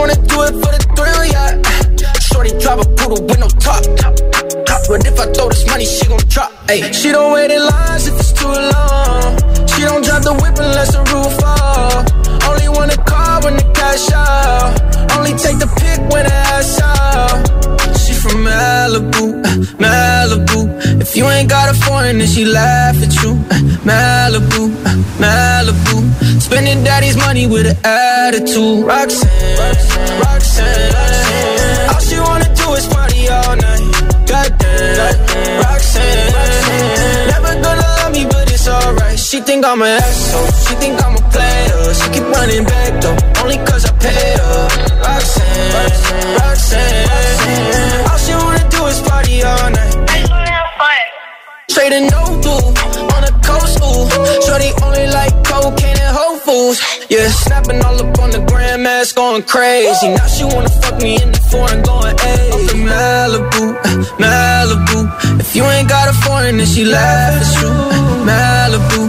wanna 0.00 0.14
do 0.14 0.38
it 0.48 0.54
for 0.56 0.72
the 0.72 0.80
thrill, 0.96 1.24
yeah. 1.28 1.60
Shorty 2.18 2.52
drive 2.58 2.80
a 2.80 2.86
poodle 2.96 3.20
with 3.28 3.38
no 3.38 3.48
top. 3.60 3.84
But 4.88 5.06
if 5.06 5.20
I 5.20 5.26
throw 5.30 5.48
this 5.50 5.66
money, 5.66 5.84
she 5.84 6.06
gon' 6.06 6.24
drop. 6.26 6.50
Ay. 6.68 6.90
She 6.90 7.12
don't 7.12 7.32
wait 7.32 7.50
in 7.50 7.62
lines 7.62 8.06
if 8.08 8.18
it's 8.18 8.32
too 8.32 8.48
long. 8.48 9.36
She 9.68 9.82
don't 9.82 10.02
drive 10.02 10.24
the 10.24 10.34
whip 10.40 10.56
unless 10.58 10.90
the 10.96 11.02
roof 11.12 11.32
fall. 11.40 12.00
Only 12.48 12.68
wanna 12.68 12.96
call 13.04 13.42
when 13.44 13.56
the 13.60 13.66
cash 13.76 14.10
out. 14.12 14.72
Only 15.16 15.34
take 15.44 15.58
the 15.58 15.68
pick 15.78 16.00
when 16.10 16.24
the 16.24 16.32
ass 16.32 16.80
out. 16.80 17.99
From 18.20 18.44
Malibu, 18.44 19.24
uh, 19.42 19.48
Malibu. 19.80 21.00
If 21.00 21.16
you 21.16 21.24
ain't 21.26 21.48
got 21.48 21.70
a 21.70 21.74
foreign, 21.74 22.18
then 22.18 22.28
she 22.28 22.44
laugh 22.44 22.96
at 23.02 23.14
you. 23.22 23.30
Uh, 23.30 23.60
Malibu, 23.88 24.68
uh, 24.84 24.96
Malibu. 25.22 26.40
Spending 26.42 26.84
daddy's 26.84 27.16
money 27.16 27.46
with 27.46 27.66
an 27.66 27.78
attitude. 27.82 28.84
Roxanne, 28.84 29.58
Roxanne, 29.58 30.20
Roxanne. 30.20 31.88
All 31.88 32.00
she 32.00 32.18
wanna 32.20 32.54
do 32.54 32.72
is 32.74 32.86
party 32.88 33.28
all 33.28 33.56
night. 33.56 33.80
Goddamn, 34.28 35.60
Roxanne. 35.64 36.32
Never 37.32 37.54
gonna 37.62 37.80
love 37.80 38.12
me, 38.12 38.26
but 38.26 38.52
it's 38.52 38.68
alright. 38.68 39.18
She 39.18 39.40
think 39.40 39.64
I'm 39.64 39.80
an 39.80 39.88
asshole. 39.88 40.52
She 40.68 40.74
think 40.74 41.02
I'm 41.02 41.16
a 41.16 41.22
player. 41.30 41.94
She 41.94 42.10
keep 42.10 42.24
running 42.36 42.64
back 42.64 43.00
though, 43.00 43.16
only 43.42 43.56
cause 43.64 43.86
I 43.86 43.92
pay 43.96 44.36
her. 44.36 44.68
Roxanne, 45.06 45.72
Roxanne. 46.36 46.40
All 46.40 46.56
she 46.56 48.09
Straight 51.80 51.96
and 51.96 52.10
no 52.10 52.24
blue 52.44 52.60
on 53.16 53.22
the 53.24 53.32
coast, 53.40 53.80
ooh. 53.80 54.04
Shorty 54.44 54.68
only 54.84 55.06
like 55.16 55.32
cocaine 55.48 55.96
and 55.96 56.12
Whole 56.12 56.36
Foods. 56.36 56.76
Yeah, 57.08 57.26
snapping 57.28 57.80
all 57.80 57.96
up 57.96 58.18
on 58.20 58.28
the 58.36 58.44
grandmas, 58.50 59.12
going 59.12 59.44
crazy. 59.44 60.08
Now 60.12 60.26
she 60.26 60.44
wanna 60.44 60.68
fuck 60.68 61.00
me 61.00 61.16
in 61.16 61.32
the 61.32 61.40
foreign, 61.50 61.80
going 61.80 62.18
hey. 62.18 62.50
Off 62.52 62.66
the 62.68 62.76
Malibu, 62.84 63.64
Malibu. 64.20 65.40
If 65.40 65.56
you 65.56 65.64
ain't 65.64 65.88
got 65.88 66.06
a 66.10 66.12
foreign, 66.20 66.58
then 66.58 66.66
she 66.66 66.84
laugh 66.84 67.40
at 67.40 67.48
you. 67.62 67.72
Malibu, 68.28 69.00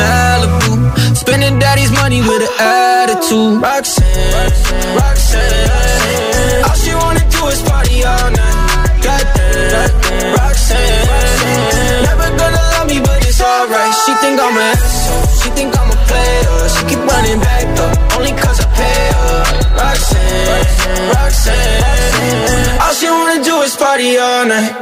Malibu. 0.00 0.72
Spending 1.18 1.58
daddy's 1.58 1.92
money 1.92 2.22
with 2.22 2.48
an 2.48 2.54
attitude. 2.58 3.60
Roxanne, 3.60 4.96
Roxanne. 4.96 6.64
All 6.64 6.76
she 6.80 6.94
wanna 6.94 7.24
do 7.28 7.46
is 7.52 7.60
party 7.68 8.04
all 8.04 8.30
night. 8.30 8.55
She 14.06 14.14
think 14.22 14.38
I'm 14.40 14.56
an 14.56 14.62
asshole. 14.62 15.26
She 15.42 15.50
think 15.50 15.74
I'm 15.76 15.90
a 15.90 15.98
player. 16.06 16.68
She 16.74 16.82
keep 16.86 17.02
running 17.10 17.40
back 17.40 17.66
though, 17.74 18.16
only 18.16 18.30
cause 18.38 18.60
I 18.60 18.66
pay 18.78 19.02
her. 19.18 19.42
Roxanne, 19.74 21.10
Roxanne. 21.10 22.80
All 22.82 22.94
she 22.94 23.08
wanna 23.10 23.42
do 23.42 23.62
is 23.62 23.74
party 23.74 24.16
all 24.16 24.46
night. 24.46 24.72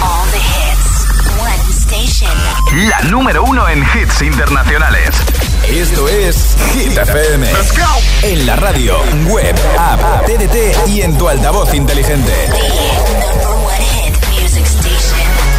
All 0.00 0.24
the 0.32 0.42
hits. 0.56 0.88
One 1.44 1.72
station. 1.84 2.36
La 2.88 3.00
número 3.10 3.44
uno 3.44 3.68
en 3.68 3.82
hits 3.82 4.22
internacionales. 4.22 5.10
Esto 5.68 6.08
es 6.08 6.56
Hit 6.72 6.96
FM. 6.96 7.46
En 8.22 8.46
la 8.46 8.56
radio, 8.56 8.96
web, 9.28 9.54
app, 9.78 10.24
TDT 10.24 10.88
y 10.88 11.02
en 11.02 11.18
tu 11.18 11.28
altavoz 11.28 11.74
inteligente. 11.74 12.32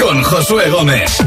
con 0.00 0.20
Josué 0.24 0.68
Gómez. 0.68 1.22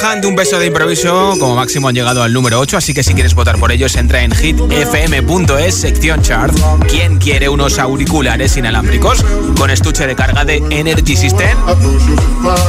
Hunt, 0.00 0.24
un 0.24 0.36
beso 0.36 0.60
de 0.60 0.66
improviso. 0.66 1.34
Como 1.40 1.56
máximo 1.56 1.88
han 1.88 1.94
llegado 1.94 2.22
al 2.22 2.32
número 2.32 2.60
8, 2.60 2.76
así 2.76 2.94
que 2.94 3.02
si 3.02 3.14
quieres 3.14 3.34
votar 3.34 3.58
por 3.58 3.72
ellos, 3.72 3.96
entra 3.96 4.22
en 4.22 4.32
hitfm.es, 4.32 5.74
sección 5.74 6.22
chart. 6.22 6.54
¿Quién 6.88 7.18
quiere 7.18 7.48
unos 7.48 7.78
auriculares 7.80 8.56
inalámbricos 8.56 9.24
con 9.58 9.70
estuche 9.70 10.06
de 10.06 10.14
carga 10.14 10.44
de 10.44 10.62
Energy 10.70 11.16
System? 11.16 11.58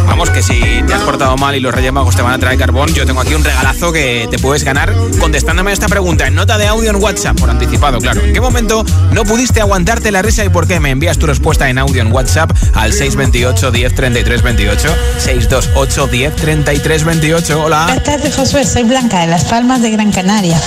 Vamos, 0.08 0.32
que 0.32 0.42
si 0.42 0.60
te 0.88 0.94
has 0.94 1.02
portado 1.04 1.38
mal 1.38 1.56
y 1.56 1.60
los 1.60 1.74
Reyes 1.74 1.94
Magos 1.94 2.16
te 2.16 2.24
van 2.24 2.34
a 2.34 2.40
traer 2.40 2.58
carbón, 2.58 2.94
yo 2.96 3.06
tengo 3.06 3.22
aquí 3.22 3.36
un 3.36 3.44
regalazo 3.44 3.92
que 3.92 4.28
te 4.32 4.40
puedes 4.40 4.64
ganar 4.64 4.92
contestándome 5.20 5.72
esta 5.72 5.88
pregunta 5.88 6.26
en 6.26 6.34
nota 6.34 6.58
de 6.58 6.68
audio 6.68 6.90
en 6.90 6.96
WhatsApp, 6.96 7.40
por 7.40 7.50
anticipado, 7.50 8.00
claro. 8.00 8.22
¿En 8.22 8.34
qué 8.34 8.42
momento 8.42 8.84
no 9.12 9.24
pudiste 9.24 9.62
aguantarte 9.62 10.12
la 10.12 10.24
risa 10.24 10.44
y 10.44 10.50
por 10.50 10.68
qué? 10.68 10.80
Me 10.80 10.90
envías 10.90 11.20
tu 11.20 11.28
respuesta 11.28 11.70
en 11.70 11.78
audio 11.78 12.02
en 12.02 12.12
WhatsApp 12.12 12.52
al 12.74 12.92
628 12.92 13.72
10 13.72 13.96
33 13.96 14.42
28 14.42 14.96
628 15.20 16.08
10 16.08 16.36
33 16.36 17.04
28. 17.04 17.19
Hola. 17.22 17.84
Buenas 17.84 18.04
tardes, 18.04 18.34
Josué. 18.34 18.64
Soy 18.64 18.84
Blanca 18.84 19.20
de 19.20 19.28
Las 19.28 19.44
Palmas 19.44 19.82
de 19.82 19.92
Gran 19.92 20.10
Canaria. 20.10 20.58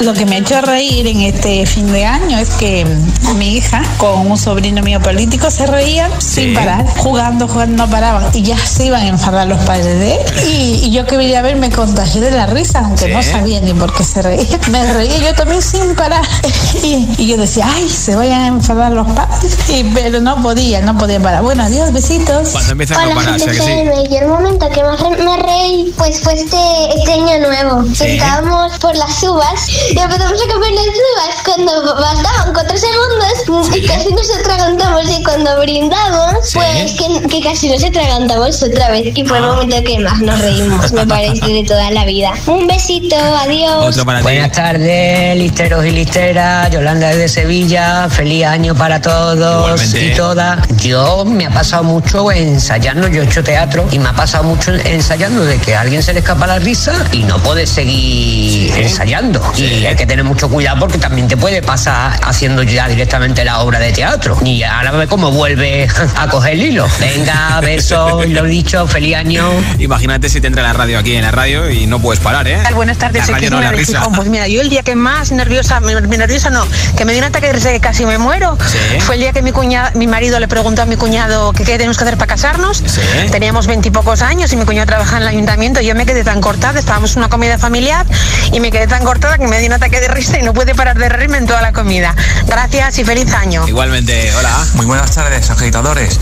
Lo 0.00 0.14
que 0.14 0.24
me 0.24 0.36
ha 0.36 0.38
hecho 0.38 0.58
reír 0.62 1.06
en 1.06 1.20
este 1.20 1.66
fin 1.66 1.92
de 1.92 2.06
año 2.06 2.38
es 2.38 2.48
que 2.50 2.86
mm, 2.86 3.36
mi 3.36 3.58
hija 3.58 3.82
con 3.98 4.30
un 4.30 4.38
sobrino 4.38 4.82
mío 4.82 4.98
político 5.00 5.50
se 5.50 5.66
reían 5.66 6.10
sin 6.22 6.54
parar, 6.54 6.86
jugando, 6.96 7.46
jugando, 7.48 7.84
no 7.84 7.90
paraban 7.90 8.24
y 8.32 8.40
ya 8.40 8.56
se 8.56 8.86
iban 8.86 9.02
a 9.02 9.08
enfadar 9.08 9.46
los 9.46 9.58
padres 9.64 9.98
de 9.98 10.14
él. 10.14 10.20
Y, 10.48 10.86
y 10.86 10.90
yo 10.90 11.04
que 11.04 11.18
venía 11.18 11.40
a 11.40 11.42
ver 11.42 11.56
me 11.56 11.68
contagié 11.70 12.22
de 12.22 12.30
la 12.30 12.46
risa, 12.46 12.78
aunque 12.78 13.12
no 13.12 13.22
sabía 13.22 13.60
ni 13.60 13.74
por 13.74 13.94
qué 13.94 14.04
se 14.04 14.22
reía. 14.22 14.58
Me 14.70 14.90
reía 14.90 15.18
yo 15.18 15.34
también 15.34 15.60
sin 15.60 15.94
parar. 15.94 16.24
Y, 16.82 17.08
y 17.18 17.28
yo 17.28 17.36
decía, 17.36 17.66
ay, 17.72 17.88
se 17.88 18.14
vayan 18.16 18.40
a 18.42 18.46
enfadar 18.48 18.92
los 18.92 19.06
padres. 19.12 19.56
Y, 19.68 19.84
pero 19.94 20.20
no 20.20 20.42
podía, 20.42 20.82
no 20.82 20.98
podía 20.98 21.20
parar. 21.20 21.42
Bueno, 21.42 21.62
adiós, 21.62 21.92
besitos. 21.92 22.48
Cuando 22.50 22.72
empiezan 22.72 22.98
a 22.98 23.04
Hola, 23.04 23.14
parar, 23.14 23.34
o 23.36 23.38
sea 23.38 23.52
que 23.52 23.58
sí. 23.58 23.62
GTFM. 23.62 24.08
Y 24.10 24.16
el 24.16 24.28
momento 24.28 24.68
que 24.68 24.82
más 24.82 25.00
me 25.00 25.36
reí 25.36 25.73
pues 25.96 26.20
fue 26.20 26.34
este, 26.34 26.56
este 26.96 27.12
año 27.12 27.38
nuevo. 27.38 27.84
Sí. 27.94 28.04
Estábamos 28.04 28.78
por 28.78 28.96
las 28.96 29.22
uvas 29.22 29.68
y 29.90 29.98
empezamos 29.98 30.40
a 30.40 30.52
comer 30.52 30.72
las 30.72 30.86
uvas 30.86 31.42
cuando 31.44 31.94
bastaban 31.96 32.52
cuatro 32.52 32.76
segundos 32.76 33.76
y 33.76 33.86
casi 33.86 34.12
nos 34.12 34.30
atragantamos 34.38 35.10
y 35.10 35.22
cuando 35.22 35.60
brindamos 35.60 36.52
pues 36.52 36.92
que, 36.92 37.28
que 37.28 37.40
casi 37.42 37.68
nos 37.68 37.84
atragantamos 37.84 38.62
otra 38.62 38.90
vez 38.90 39.16
y 39.16 39.24
fue 39.24 39.38
el 39.38 39.44
momento 39.44 39.82
que 39.84 39.98
más 39.98 40.20
nos 40.20 40.40
reímos 40.40 40.92
me 40.92 41.06
parece 41.06 41.46
de 41.46 41.64
toda 41.64 41.90
la 41.90 42.04
vida. 42.04 42.32
Un 42.46 42.66
besito, 42.66 43.16
adiós. 43.16 44.04
Buenas 44.22 44.52
tardes, 44.52 45.36
listeros 45.36 45.84
y 45.84 45.90
listeras. 45.90 46.70
Yolanda 46.70 47.08
desde 47.08 47.28
Sevilla. 47.28 48.08
Feliz 48.08 48.44
año 48.46 48.74
para 48.74 49.00
todos 49.00 49.36
Igualmente. 49.36 50.04
y 50.04 50.14
todas. 50.14 50.58
Yo 50.76 51.24
me 51.24 51.46
ha 51.46 51.50
pasado 51.50 51.84
mucho 51.84 52.30
ensayando. 52.30 53.08
Yo 53.08 53.22
he 53.22 53.24
hecho 53.24 53.42
teatro 53.42 53.86
y 53.90 53.98
me 53.98 54.08
ha 54.08 54.12
pasado 54.12 54.44
mucho 54.44 54.72
ensayando 54.72 55.44
de 55.44 55.58
que 55.64 55.74
a 55.74 55.80
alguien 55.80 56.02
se 56.02 56.12
le 56.12 56.18
escapa 56.18 56.46
la 56.46 56.58
risa 56.58 56.92
y 57.10 57.22
no 57.22 57.38
puedes 57.38 57.70
seguir 57.70 58.70
ensayando. 58.76 59.40
Y 59.56 59.86
hay 59.86 59.96
que 59.96 60.06
tener 60.06 60.24
mucho 60.24 60.48
cuidado 60.48 60.80
porque 60.80 60.98
también 60.98 61.26
te 61.26 61.36
puede 61.36 61.62
pasar 61.62 62.20
haciendo 62.22 62.62
ya 62.62 62.86
directamente 62.86 63.44
la 63.44 63.60
obra 63.60 63.78
de 63.78 63.92
teatro. 63.92 64.38
Y 64.44 64.62
ahora 64.62 64.92
ve 64.92 65.06
cómo 65.06 65.30
vuelve 65.30 65.88
a 66.16 66.28
coger 66.28 66.52
el 66.54 66.62
hilo. 66.62 66.86
Venga, 67.00 67.60
besos, 67.62 68.28
lo 68.28 68.44
dicho, 68.44 68.86
feliz 68.86 69.16
año. 69.16 69.48
Imagínate 69.78 70.28
si 70.28 70.40
te 70.40 70.48
entra 70.48 70.62
la 70.62 70.74
radio 70.74 70.98
aquí 70.98 71.16
en 71.16 71.22
la 71.22 71.30
radio 71.30 71.70
y 71.70 71.86
no 71.86 71.98
puedes 71.98 72.20
parar, 72.20 72.46
¿eh? 72.46 72.58
Buenas 72.74 72.98
tardes, 72.98 73.26
La 73.26 73.34
radio 73.34 73.50
no 73.50 73.60
la 73.60 73.72
risa. 73.72 74.02
Pues 74.14 74.28
mira, 74.28 74.46
yo 74.48 74.60
el 74.60 74.68
día 74.68 74.82
que 74.82 74.96
más 74.96 75.32
nerviosa, 75.32 75.80
nerviosa 75.80 76.50
no, 76.50 76.66
que 76.96 77.04
me 77.06 77.12
dio 77.12 77.22
un 77.22 77.28
ataque 77.28 77.46
de 77.46 77.52
risa 77.54 77.72
que 77.72 77.80
casi 77.80 78.04
me 78.04 78.18
muero, 78.18 78.58
fue 79.00 79.14
el 79.14 79.22
día 79.22 79.32
que 79.32 79.40
mi 79.40 79.52
cuñada, 79.52 79.92
mi 79.94 80.06
marido 80.06 80.38
le 80.40 80.48
preguntó 80.48 80.82
a 80.82 80.86
mi 80.86 80.96
cuñado 80.96 81.52
que 81.52 81.64
qué 81.64 81.78
tenemos 81.78 81.96
que 81.96 82.04
hacer 82.04 82.18
para 82.18 82.34
casarnos. 82.34 82.82
Teníamos 83.30 83.66
veintipocos 83.66 83.94
pocos 83.94 84.22
años 84.22 84.52
y 84.52 84.56
mi 84.56 84.64
cuñado 84.66 84.86
trabaja 84.86 85.16
en 85.16 85.22
el 85.22 85.28
ayuntamiento. 85.28 85.53
Yo 85.54 85.94
me 85.94 86.04
quedé 86.04 86.24
tan 86.24 86.40
cortada, 86.40 86.80
estábamos 86.80 87.12
en 87.12 87.18
una 87.18 87.28
comida 87.28 87.58
familiar 87.58 88.04
y 88.50 88.58
me 88.58 88.72
quedé 88.72 88.88
tan 88.88 89.04
cortada 89.04 89.38
que 89.38 89.46
me 89.46 89.60
dio 89.60 89.68
un 89.68 89.74
ataque 89.74 90.00
de 90.00 90.08
risa 90.08 90.36
y 90.36 90.42
no 90.42 90.52
pude 90.52 90.74
parar 90.74 90.98
de 90.98 91.08
reírme 91.08 91.38
en 91.38 91.46
toda 91.46 91.62
la 91.62 91.72
comida. 91.72 92.12
Gracias 92.48 92.98
y 92.98 93.04
feliz 93.04 93.32
año. 93.32 93.66
Igualmente, 93.68 94.34
hola. 94.36 94.50
Muy 94.74 94.86
buenas 94.86 95.12
tardes, 95.12 95.48
agitadores. 95.50 96.18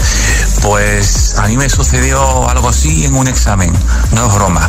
Pues 0.61 1.39
a 1.39 1.49
mí 1.49 1.57
me 1.57 1.71
sucedió 1.71 2.47
algo 2.51 2.69
así 2.69 3.07
en 3.07 3.15
un 3.15 3.27
examen, 3.27 3.73
no 4.13 4.27
es 4.27 4.35
broma. 4.35 4.69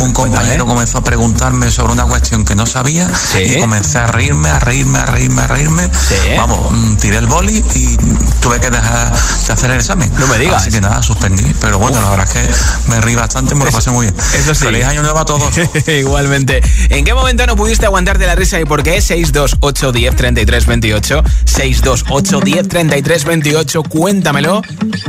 un 0.00 0.12
compañero 0.12 0.66
comenzó 0.66 0.98
a 0.98 1.02
preguntarme 1.02 1.70
sobre 1.70 1.94
una 1.94 2.04
cuestión 2.04 2.44
que 2.44 2.54
no 2.54 2.66
sabía 2.66 3.08
y 3.42 3.58
comencé 3.58 3.98
a 3.98 4.06
reírme, 4.06 4.50
a 4.50 4.58
reírme, 4.58 4.98
a 4.98 5.06
reírme, 5.06 5.42
a 5.42 5.46
reírme. 5.46 5.90
Vamos, 6.36 6.70
mm, 6.70 6.96
tiré 6.96 7.16
el 7.16 7.26
boli 7.26 7.64
y 7.74 7.96
tuve 8.40 8.60
que 8.60 8.68
dejar 8.68 9.12
de 9.12 9.52
hacer 9.52 9.70
el 9.70 9.78
examen. 9.78 10.12
No 10.18 10.26
me 10.26 10.38
digas. 10.38 10.60
Así 10.60 10.70
que 10.70 10.82
nada, 10.82 11.02
suspendí. 11.02 11.54
Pero 11.58 11.78
bueno, 11.78 12.02
la 12.02 12.10
verdad 12.10 12.28
es 12.28 12.32
que 12.34 12.90
me 12.90 13.00
reí 13.00 13.14
bastante 13.14 13.54
me 13.54 13.64
lo 13.64 13.70
pasé 13.70 13.83
muy 13.92 14.06
bien. 14.06 14.16
Eso 14.38 14.54
sí. 14.54 14.64
Feliz 14.64 14.84
año 14.84 15.02
nuevo 15.02 15.18
a 15.18 15.24
todos. 15.24 15.52
Igualmente. 15.88 16.60
¿En 16.90 17.04
qué 17.04 17.14
momento 17.14 17.46
no 17.46 17.56
pudiste 17.56 17.86
aguantarte 17.86 18.26
la 18.26 18.34
risa 18.34 18.60
y 18.60 18.64
por 18.64 18.82
qué? 18.82 19.00
628 19.00 19.92
10 19.92 20.16
33 20.16 20.66
28. 20.66 21.22
628 21.44 22.40
10 22.40 22.68
33 22.68 23.24
28. 23.24 23.82
Cuéntamelo 23.84 24.62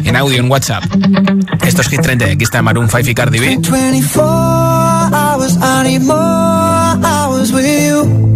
en 0.04 0.16
audio 0.16 0.40
en 0.40 0.52
WhatsApp. 0.52 0.84
Esto 1.66 1.82
es 1.82 1.90
Hit 1.90 2.02
30. 2.02 2.26
Aquí 2.26 2.44
está 2.44 2.62
Maroon 2.62 2.90
5 2.90 3.10
y 3.10 3.16
Cardi 3.16 3.40
B. 3.40 3.58
24 3.62 4.22
hours, 5.12 5.58
I 5.62 5.84
need 5.84 6.02
more 6.02 6.18
hours 7.06 7.52
with 7.52 7.66
you. 7.66 8.36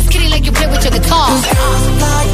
with 0.83 0.93
your 0.93 0.99
guitar. 0.99 2.31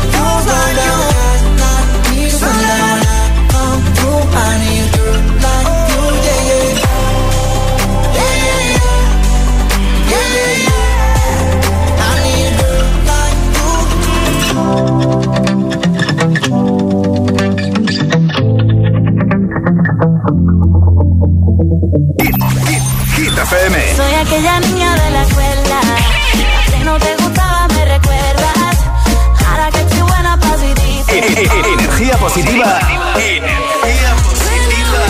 Positiva. 32.27 32.79
Energía 33.15 34.15
positiva. 34.21 35.01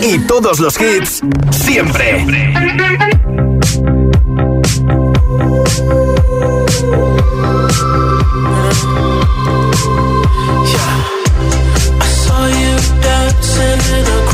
Y 0.00 0.18
todos 0.20 0.60
los 0.60 0.80
hits, 0.80 1.20
siempre. 1.50 2.24
I 12.00 12.06
saw 12.06 12.46
you 12.46 12.76
dancing 13.02 13.80
in 13.98 14.06
a 14.06 14.27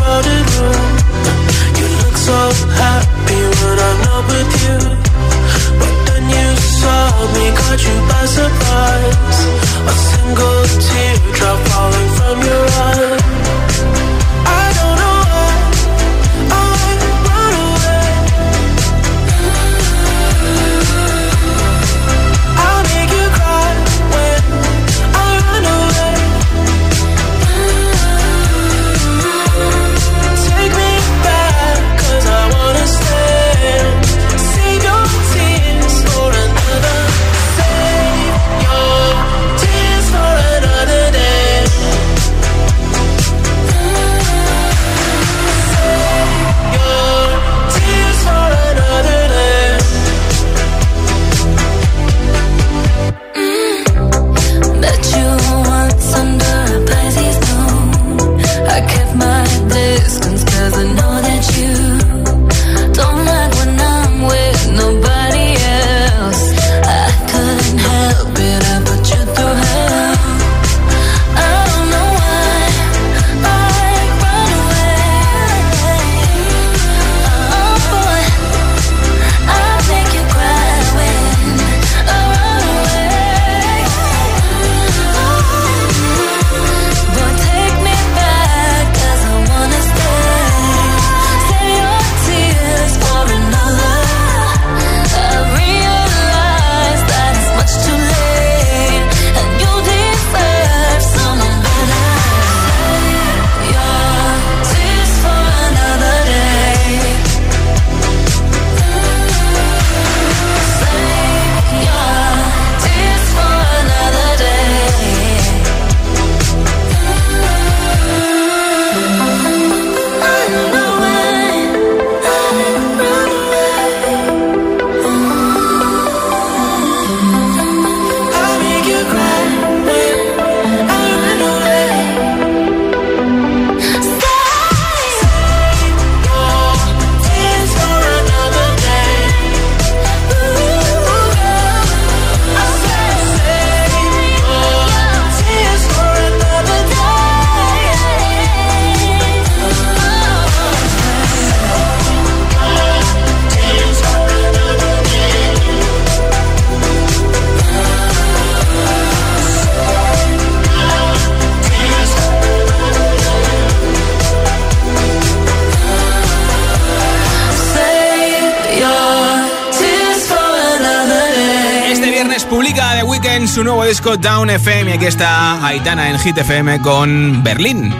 disco 173.95 174.17
Down 174.17 174.51
FM. 174.51 174.95
Aquí 174.95 175.07
está 175.07 175.65
Aitana 175.65 176.11
en 176.11 176.19
Hit 176.19 176.37
FM 176.37 176.81
con 176.81 177.45
Berlín. 177.45 177.95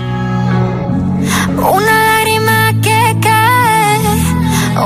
Una 1.57 1.95
lágrima 2.11 2.73
que 2.83 3.17
cae, 3.23 3.99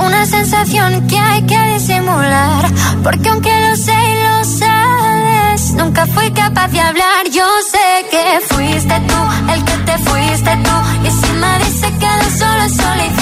una 0.07 0.27
sensación 0.27 1.07
que 1.07 1.19
hay 1.19 1.41
que 1.47 1.59
disimular. 1.73 2.63
Porque 3.03 3.27
aunque 3.31 3.51
lo 3.69 3.77
sé 3.77 3.95
y 3.95 4.15
lo 4.27 4.45
sabes, 4.45 5.73
nunca 5.81 6.07
fui 6.09 6.31
capaz 6.31 6.69
de 6.69 6.81
hablar. 6.81 7.23
Yo 7.33 7.47
sé 7.73 7.89
que 8.11 8.41
fuiste 8.51 8.97
tú 9.09 9.21
el 9.55 9.65
que 9.65 9.77
te 9.89 9.99
fuiste 10.07 10.53
tú. 10.67 10.77
Y 11.07 11.11
si 11.11 11.33
me 11.33 11.59
dice 11.65 11.87
que 12.01 12.11
lo 12.21 12.29
solo, 12.41 12.69
solo 12.69 13.03
hiciste 13.07 13.18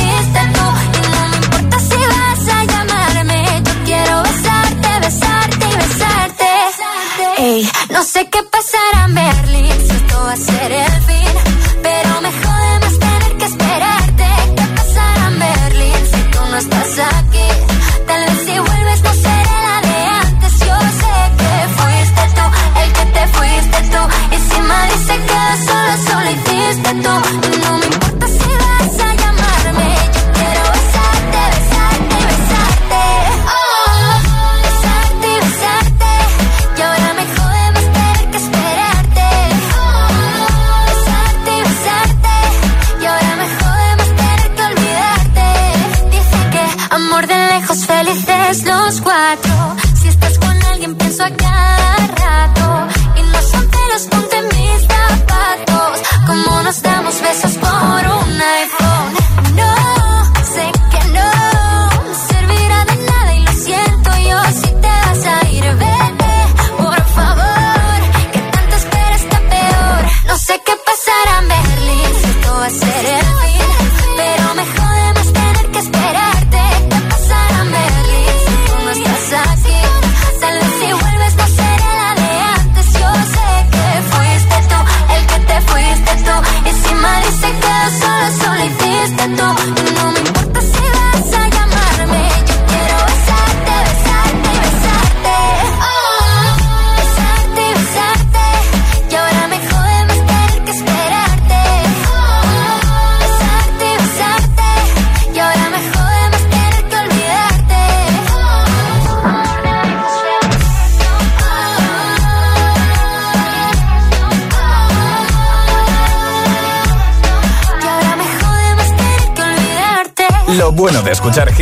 no 7.96 8.02
sé 8.02 8.28
qué 8.28 8.42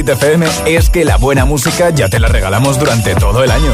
Hit 0.04 0.10
FM 0.10 0.46
es 0.66 0.90
que 0.90 1.02
la 1.02 1.16
buena 1.16 1.46
música 1.46 1.88
ya 1.88 2.10
te 2.10 2.20
la 2.20 2.28
regalamos 2.28 2.78
durante 2.78 3.14
todo 3.14 3.42
el 3.42 3.50
año. 3.50 3.72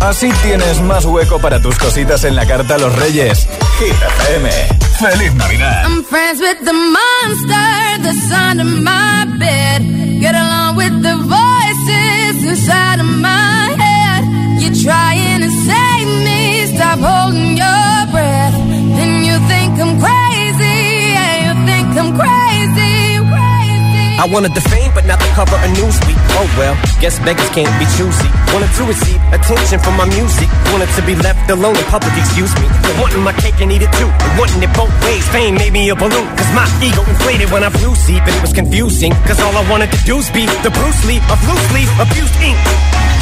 Así 0.00 0.32
tienes 0.42 0.80
más 0.80 1.04
hueco 1.04 1.38
para 1.38 1.62
tus 1.62 1.78
cositas 1.78 2.24
en 2.24 2.34
la 2.34 2.44
carta 2.44 2.74
a 2.74 2.78
los 2.78 2.92
reyes. 2.96 3.46
Hit 3.78 3.94
FM. 4.18 4.50
¡Feliz 4.98 5.34
Navidad! 5.36 5.84
I'm 5.84 6.02
friends 6.02 6.40
with 6.40 6.58
the 6.64 6.72
monster 6.72 8.02
that's 8.02 8.32
under 8.32 8.64
my 8.64 9.26
bed. 9.38 9.82
Get 10.20 10.34
along 10.34 10.74
with 10.76 11.02
the 11.02 11.14
voices 11.14 12.44
inside 12.44 12.98
of 12.98 13.06
my 13.06 13.76
head. 13.78 14.24
You're 14.60 14.74
trying 14.82 15.42
to 15.42 15.50
save 15.50 16.08
me, 16.24 16.66
stop 16.74 16.98
holding 16.98 17.56
your 17.56 18.06
breath. 18.10 18.54
And 18.54 19.24
you 19.24 19.38
think 19.46 19.78
I'm 19.78 20.00
crazy, 20.00 21.14
yeah, 21.14 21.46
you 21.46 21.64
think 21.64 21.86
I'm 21.96 22.10
crazy, 22.18 23.18
crazy. 23.22 24.18
I 24.18 24.26
wanted 24.32 24.52
the 24.52 24.60
fame, 24.62 24.90
but 24.94 25.06
not 25.06 25.17
the 25.17 25.17
cover 25.38 25.54
of 25.54 25.70
Newsweek. 25.78 26.27
Oh 26.38 26.46
well, 26.54 26.78
guess 27.02 27.18
beggars 27.26 27.50
can't 27.50 27.66
be 27.82 27.86
choosy. 27.98 28.30
Wanted 28.54 28.70
to 28.78 28.86
receive 28.86 29.18
attention 29.34 29.82
from 29.82 29.98
my 29.98 30.06
music. 30.06 30.46
Wanted 30.70 30.86
to 30.94 31.02
be 31.02 31.18
left 31.18 31.50
alone 31.50 31.74
in 31.74 31.82
public, 31.90 32.14
excuse 32.14 32.54
me. 32.62 32.70
But 32.86 32.94
wanting 33.02 33.26
my 33.26 33.34
cake 33.42 33.58
and 33.58 33.74
eat 33.74 33.82
it 33.82 33.90
too. 33.98 34.06
And 34.06 34.30
wanting 34.38 34.62
it 34.62 34.70
both 34.78 34.94
ways. 35.02 35.26
Fame 35.34 35.58
made 35.58 35.74
me 35.74 35.90
a 35.90 35.96
balloon. 35.98 36.30
Cause 36.38 36.50
my 36.54 36.62
ego 36.78 37.02
inflated 37.10 37.50
when 37.50 37.66
I 37.66 37.70
flew 37.74 37.90
seep. 37.98 38.22
And 38.22 38.30
it 38.38 38.42
was 38.42 38.54
confusing. 38.54 39.10
Cause 39.26 39.42
all 39.42 39.50
I 39.50 39.66
wanted 39.66 39.90
to 39.90 39.98
do 40.06 40.22
is 40.22 40.30
be 40.30 40.46
the 40.62 40.70
Bruce 40.78 41.02
Lee 41.10 41.18
of 41.26 41.42
loosely 41.42 41.90
abused 41.98 42.38
ink. 42.38 42.54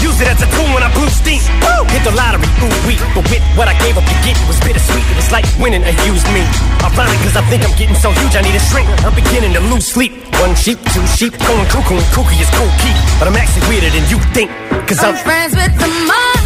Use 0.04 0.20
it 0.20 0.28
as 0.28 0.36
a 0.44 0.48
tool 0.52 0.68
when 0.76 0.84
I 0.84 0.92
blew 0.92 1.08
steam. 1.08 1.40
Woo! 1.64 1.88
Hit 1.88 2.04
the 2.04 2.12
lottery, 2.12 2.44
ooh 2.60 2.76
wee. 2.84 3.00
But 3.16 3.24
with 3.32 3.40
what 3.56 3.64
I 3.64 3.72
gave 3.80 3.96
up 3.96 4.04
to 4.04 4.16
get, 4.28 4.36
it 4.36 4.44
was 4.44 4.60
bittersweet. 4.60 5.04
It 5.08 5.16
was 5.16 5.32
like 5.32 5.48
winning 5.56 5.80
a 5.88 5.92
used 6.04 6.28
me. 6.36 6.44
Ironic, 6.84 7.16
cause 7.24 7.36
I 7.36 7.44
think 7.48 7.64
I'm 7.64 7.72
getting 7.80 7.96
so 7.96 8.12
huge, 8.12 8.36
I 8.36 8.44
need 8.44 8.54
a 8.54 8.60
shrink. 8.68 8.86
I'm 9.08 9.16
beginning 9.16 9.56
to 9.56 9.62
lose 9.72 9.88
sleep. 9.88 10.12
One 10.44 10.54
sheep, 10.54 10.78
two 10.92 11.04
sheep, 11.16 11.32
going 11.48 11.64
cuckoo 11.72 11.96
and 11.96 12.08
kooky 12.12 12.36
is 12.36 12.50
cool 12.52 12.68
key. 12.84 13.05
But 13.18 13.28
I'm 13.28 13.36
actually 13.36 13.68
weirder 13.68 13.90
than 13.90 14.04
you 14.10 14.18
think. 14.34 14.50
Cause 14.88 15.02
I'm, 15.02 15.14
I'm 15.14 15.24
friends 15.24 15.54
with 15.54 15.74
the 15.78 15.88
monster 16.06 16.45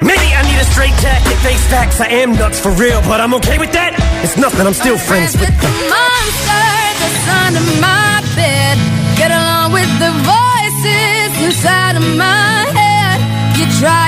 Maybe 0.00 0.28
I 0.34 0.42
need 0.46 0.58
a 0.60 0.64
straight 0.72 0.94
jacket, 1.02 1.36
face 1.42 1.64
facts. 1.68 2.00
I 2.00 2.08
am 2.22 2.32
nuts 2.32 2.60
for 2.60 2.70
real, 2.72 3.00
but 3.02 3.20
I'm 3.20 3.34
okay 3.34 3.58
with 3.58 3.72
that. 3.72 3.92
It's 4.24 4.36
nothing, 4.36 4.66
I'm 4.66 4.74
still 4.74 4.98
friends 4.98 5.34
with 5.34 5.50
the 5.50 5.68
them. 5.68 5.90
monster 5.90 6.66
that's 7.02 7.26
under 7.44 7.64
my 7.82 8.22
bed. 8.38 8.76
Get 9.18 9.30
along 9.34 9.72
with 9.74 9.90
the 9.98 10.12
voices 10.22 11.30
inside 11.42 11.96
of 11.98 12.06
my 12.16 12.70
head. 12.78 13.18
You're 13.58 13.74
trying 13.82 14.07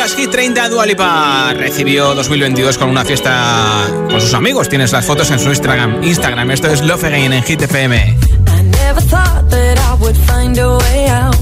Escuchas 0.00 0.16
Hit 0.16 0.30
30 0.30 0.68
Dualipa. 0.70 1.52
Recibió 1.52 2.14
2022 2.14 2.78
con 2.78 2.88
una 2.88 3.04
fiesta 3.04 3.86
con 4.08 4.18
sus 4.18 4.32
amigos. 4.32 4.66
Tienes 4.70 4.92
las 4.92 5.04
fotos 5.04 5.30
en 5.30 5.38
su 5.38 5.50
Instagram. 5.50 6.02
Instagram. 6.02 6.50
Esto 6.52 6.68
es 6.68 6.80
Love 6.80 7.04
Again 7.04 7.34
en 7.34 7.42
Hit 7.42 7.60
FM. 7.60 7.96
I 7.96 8.62
never 8.62 9.02
thought 9.02 9.50
that 9.50 9.78
I 9.78 10.02
would 10.02 10.16
find 10.16 10.58
a 10.58 10.78
way 10.78 11.06
out. 11.10 11.36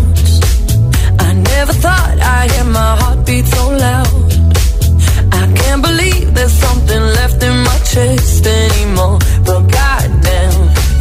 Can't 5.55 5.83
believe 5.83 6.35
there's 6.35 6.53
something 6.53 7.01
left 7.01 7.43
in 7.43 7.57
my 7.63 7.79
chest 7.85 8.47
anymore. 8.47 9.19
But 9.45 9.71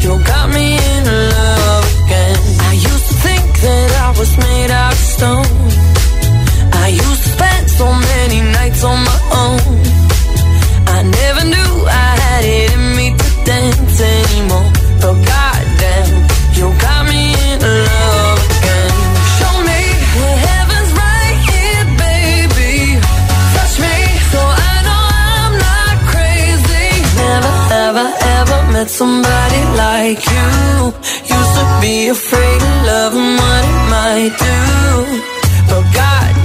you 0.03 0.20
got 0.24 0.49
me 0.49 0.78
in 0.78 1.03
love 1.05 1.86
again. 2.05 2.38
I 2.70 2.74
used 2.74 3.08
to 3.08 3.16
think 3.26 3.62
that 3.62 3.91
I 4.05 4.20
was 4.20 4.38
made 4.38 4.70
out 4.72 4.93
of 4.93 4.99
stone. 4.99 5.57
Ever 28.88 28.93
somebody 28.93 29.63
like 29.77 30.23
you. 30.25 30.93
Used 31.35 31.53
to 31.59 31.65
be 31.81 32.09
afraid 32.09 32.61
of 32.61 32.85
love 32.85 33.13
and 33.15 33.39
what 33.39 33.63
it 33.71 33.79
might 33.93 34.33
do. 34.47 34.59
But 35.69 35.83
goddamn, 35.93 36.36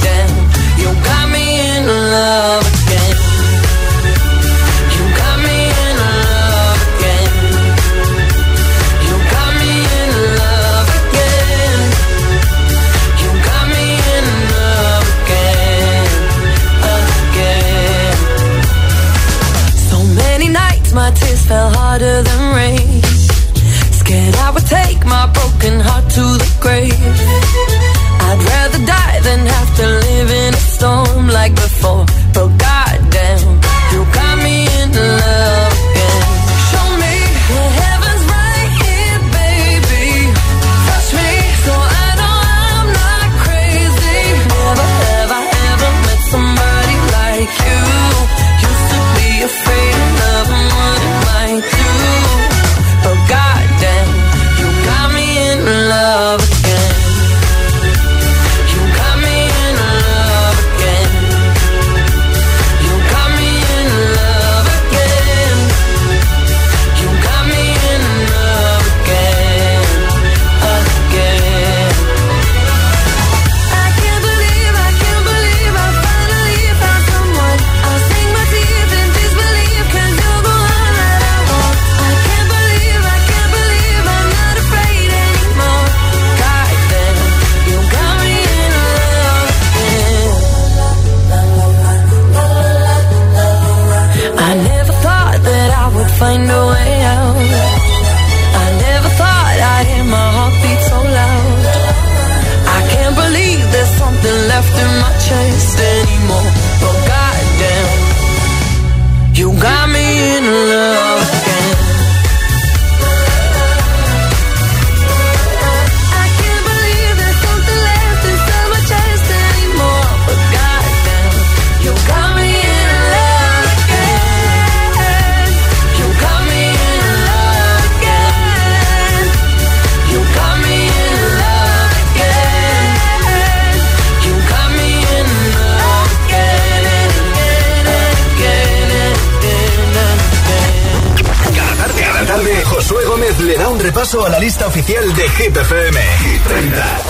a 144.20 144.28
la 144.28 144.38
lista 144.38 144.66
oficial 144.66 145.14
de 145.14 145.26
Hit 145.30 145.56
FM. 145.56 146.00
Hit 146.18 146.42
30. 146.42 147.00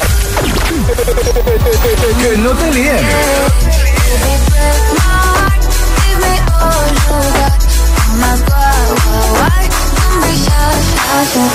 que 2.20 2.36
no 2.38 2.50
te 2.50 2.70
líen. 2.70 3.06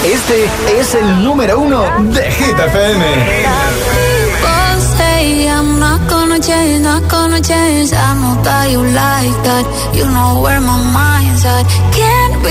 Este 0.03 0.49
es 0.79 0.95
el 0.95 1.23
número 1.23 1.59
uno 1.59 1.83
de 2.11 2.29
Hit 2.29 2.59
FM. 2.59 3.05
I'm 5.49 5.79
not 5.79 6.09
gonna 6.09 6.39
change, 6.39 6.83
not 6.83 7.09
gonna 7.09 7.39
change. 7.39 7.93
I 7.93 8.13
know 8.19 8.43
that 8.43 8.69
you 8.69 8.83
like 8.83 9.43
that. 9.47 9.65
You 9.95 10.05
know 10.05 10.41
where 10.41 10.59
my 10.59 10.77
mind's 10.93 11.45
at. 11.45 11.65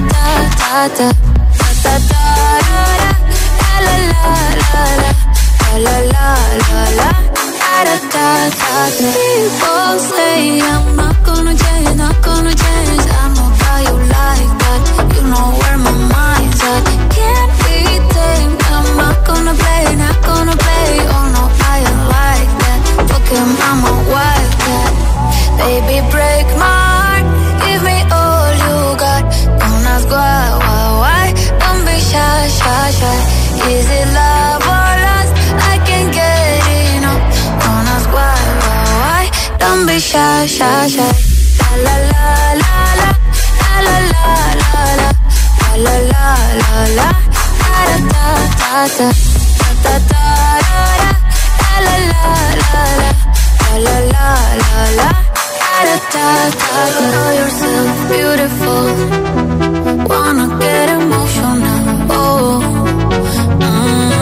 da 0.00 0.26
da 0.60 0.88
da 0.98 1.08
da 1.58 1.70
da 1.84 1.94
da 2.08 2.24
la 3.84 3.96
la 4.12 4.28
la 4.60 4.74
la 4.74 5.14
la 5.84 5.96
la 5.96 6.24
la 6.24 6.82
la 6.98 7.10
da 7.74 7.84
da 7.84 7.96
da 8.14 8.26
da 8.58 8.74
People 8.98 9.98
say 9.98 10.60
I'm 10.60 10.96
not 10.96 11.16
gonna 11.24 11.54
change, 11.56 11.96
not 11.96 12.16
gonna 12.22 12.54
change. 12.54 13.04
I 13.20 13.24
know 13.34 13.48
how 13.62 13.78
you 13.86 13.96
like 14.16 14.52
that. 14.62 14.80
You 15.14 15.22
know 15.32 15.48
where 15.60 15.78
my 15.78 15.94
mind's 16.12 16.60
at. 16.72 16.82
Can't 17.16 17.52
be 17.64 17.76
tamed. 18.14 18.60
I'm 18.76 18.88
not 18.96 19.16
gonna 19.26 19.54
play, 19.54 19.84
not 19.96 20.18
gonna 20.28 20.56
play. 20.64 20.90
Oh 21.14 21.26
no, 21.36 21.42
I 21.72 21.76
ain't 21.88 22.02
like 22.16 22.52
that. 22.62 22.78
Fuck 23.08 23.28
him, 23.34 23.50
I'm 23.68 23.80
a 23.90 23.94
wildcat. 24.12 24.92
Baby, 25.60 25.96
break 26.10 26.46
my 26.62 26.74
heart. 26.90 27.24
Give 27.64 27.82
me 27.82 27.98
all. 28.12 28.25
Ask 29.96 30.10
why, 30.10 30.44
why, 30.60 30.86
why. 31.02 31.26
Don't 31.60 31.82
be 31.86 31.96
shy, 32.10 32.48
shy, 32.58 32.90
shy. 32.98 33.18
Is 33.72 33.88
it 33.98 34.08
love 34.18 34.62
or 34.74 34.92
lust? 35.06 35.32
I 35.72 35.74
can't 35.88 36.10
get 36.12 36.60
enough. 36.96 37.22
Don't 37.62 37.86
ask 37.94 38.08
why, 38.16 38.36
why, 38.62 38.80
why. 39.00 39.24
Don't 39.58 39.82
be 39.88 39.96
shy, 39.98 40.44
shy, 40.56 40.88
shy. 40.94 41.12
La 41.60 41.72
la 41.86 41.96
la 42.12 42.26
la 42.62 42.76
la, 43.00 43.10
la 43.86 43.96
la 44.12 44.20
la 44.20 44.34
la 44.62 44.84
la, 45.00 45.10
la 45.84 45.96
la 46.12 46.28
la 46.98 47.08
da 47.62 47.80
da 47.88 48.04
da 48.12 48.36
da 48.60 48.84
da, 48.96 49.08
da 49.64 49.94
da 49.94 49.96
da 49.96 50.24
la 51.56 51.96
la 51.96 52.04
la 52.10 52.24
la, 52.62 52.84
la 53.56 53.86
la 53.86 53.96
la 54.12 54.28
la 54.60 54.82
la, 54.98 55.08
da 55.68 55.96
da 55.96 56.12
da 56.12 56.26
da. 56.60 56.84
Know 57.12 57.28
yourself 57.40 57.88
beautiful, 58.10 58.84
wanna 58.84 58.94
get 58.96 59.14
emotional, 59.16 59.62
oh. 59.62 59.65
Miracle. 60.08 62.04
Oh, 62.10 62.60
mm. 63.58 64.16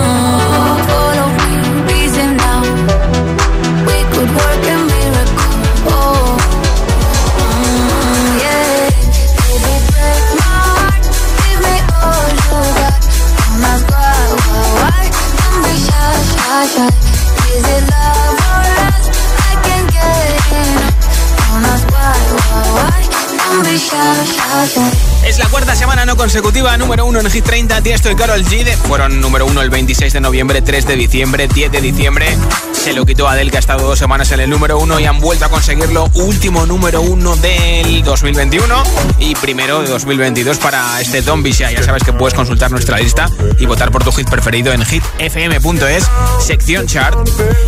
Don't. 22.76 23.02
Don't 23.36 23.64
be 23.64 23.76
shy, 23.76 24.24
shy, 24.24 24.66
shy. 24.66 25.13
Es 25.26 25.38
la 25.38 25.48
cuarta 25.48 25.74
semana 25.74 26.04
no 26.04 26.16
consecutiva, 26.16 26.76
número 26.76 27.06
uno 27.06 27.18
en 27.20 27.30
Hit 27.30 27.44
30, 27.44 27.80
Tiesto 27.82 28.10
y 28.10 28.14
Carol 28.14 28.44
G. 28.44 28.62
de- 28.64 28.76
Fueron 28.76 29.20
número 29.20 29.46
uno 29.46 29.62
el 29.62 29.70
26 29.70 30.12
de 30.12 30.20
noviembre, 30.20 30.60
3 30.62 30.86
de 30.86 30.96
diciembre, 30.96 31.48
10 31.48 31.72
de 31.72 31.80
diciembre. 31.80 32.26
Se 32.74 32.92
lo 32.92 33.06
quitó 33.06 33.28
Adele, 33.28 33.50
que 33.50 33.56
ha 33.56 33.60
estado 33.60 33.86
dos 33.86 33.98
semanas 33.98 34.30
en 34.32 34.40
el 34.40 34.50
número 34.50 34.78
uno 34.78 35.00
y 35.00 35.06
han 35.06 35.20
vuelto 35.20 35.46
a 35.46 35.48
conseguirlo. 35.48 36.10
Último 36.14 36.66
número 36.66 37.00
uno 37.00 37.34
del 37.36 38.02
2021 38.02 38.82
y 39.18 39.34
primero 39.36 39.80
de 39.82 39.88
2022 39.88 40.58
para 40.58 41.00
este 41.00 41.22
Don. 41.22 41.42
Ya 41.44 41.82
sabes 41.82 42.02
que 42.02 42.12
puedes 42.12 42.34
consultar 42.34 42.70
nuestra 42.70 42.98
lista 42.98 43.30
y 43.58 43.66
votar 43.66 43.90
por 43.90 44.04
tu 44.04 44.12
hit 44.12 44.28
preferido 44.28 44.72
en 44.72 44.84
hitfm.es, 44.84 46.04
sección 46.40 46.86
chart. 46.86 47.16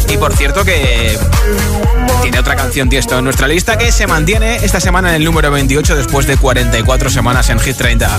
Y 0.09 0.17
por 0.17 0.35
cierto 0.35 0.65
que 0.65 1.19
tiene 2.23 2.39
otra 2.39 2.57
canción 2.57 2.89
Tiesto 2.89 3.19
en 3.19 3.25
nuestra 3.25 3.49
lista 3.49 3.79
que 3.79 3.93
se 3.93 4.07
mantiene 4.07 4.57
esta 4.57 4.81
semana 4.81 5.11
en 5.11 5.17
el 5.17 5.25
número 5.25 5.51
28 5.51 5.97
después 5.97 6.27
de 6.27 6.37
44 6.37 7.11
semanas 7.11 7.49
en 7.51 7.61
Hit 7.61 7.77
30. 7.77 8.19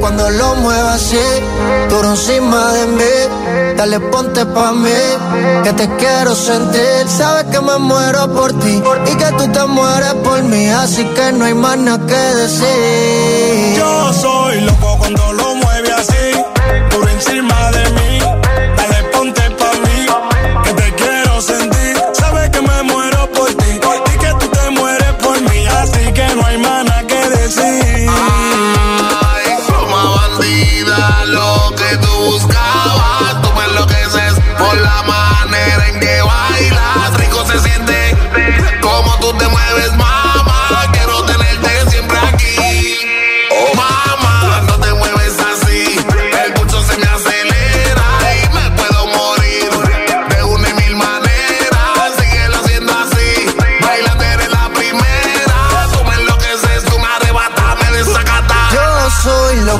Cuando 0.00 0.30
lo 0.30 0.54
muevo 0.56 0.88
así, 0.88 1.18
duro 1.88 2.10
encima 2.10 2.72
de 2.72 2.86
mí. 2.86 3.74
Dale, 3.76 4.00
ponte 4.00 4.44
pa' 4.46 4.72
mí, 4.72 4.90
que 5.62 5.72
te 5.72 5.88
quiero 5.96 6.34
sentir. 6.34 7.08
Sabes 7.08 7.44
que 7.44 7.60
me 7.60 7.78
muero 7.78 8.32
por 8.34 8.52
ti 8.58 8.82
y 9.06 9.14
que 9.16 9.32
tú 9.38 9.52
te 9.52 9.64
mueres 9.66 10.14
por 10.24 10.42
mí, 10.42 10.68
así 10.68 11.04
que 11.04 11.32
no 11.32 11.44
hay 11.44 11.54
más 11.54 11.78
nada 11.78 12.04
que 12.06 12.14
decir. 12.42 13.76
Yo 13.76 14.12
soy 14.12 14.60
loco 14.62 14.96
cuando 14.98 15.32
lo 15.32 15.54
mueve 15.54 15.92
así, 15.92 16.26
por 16.90 17.08
encima 17.08 17.70
de 17.70 17.90
mí. 17.90 18.18
Dale, 18.76 19.02
ponte 19.12 19.42
pa' 19.50 19.72
mí, 19.84 20.06
que 20.64 20.72
te 20.74 20.94
quiero 20.94 21.40
sentir. 21.40 21.87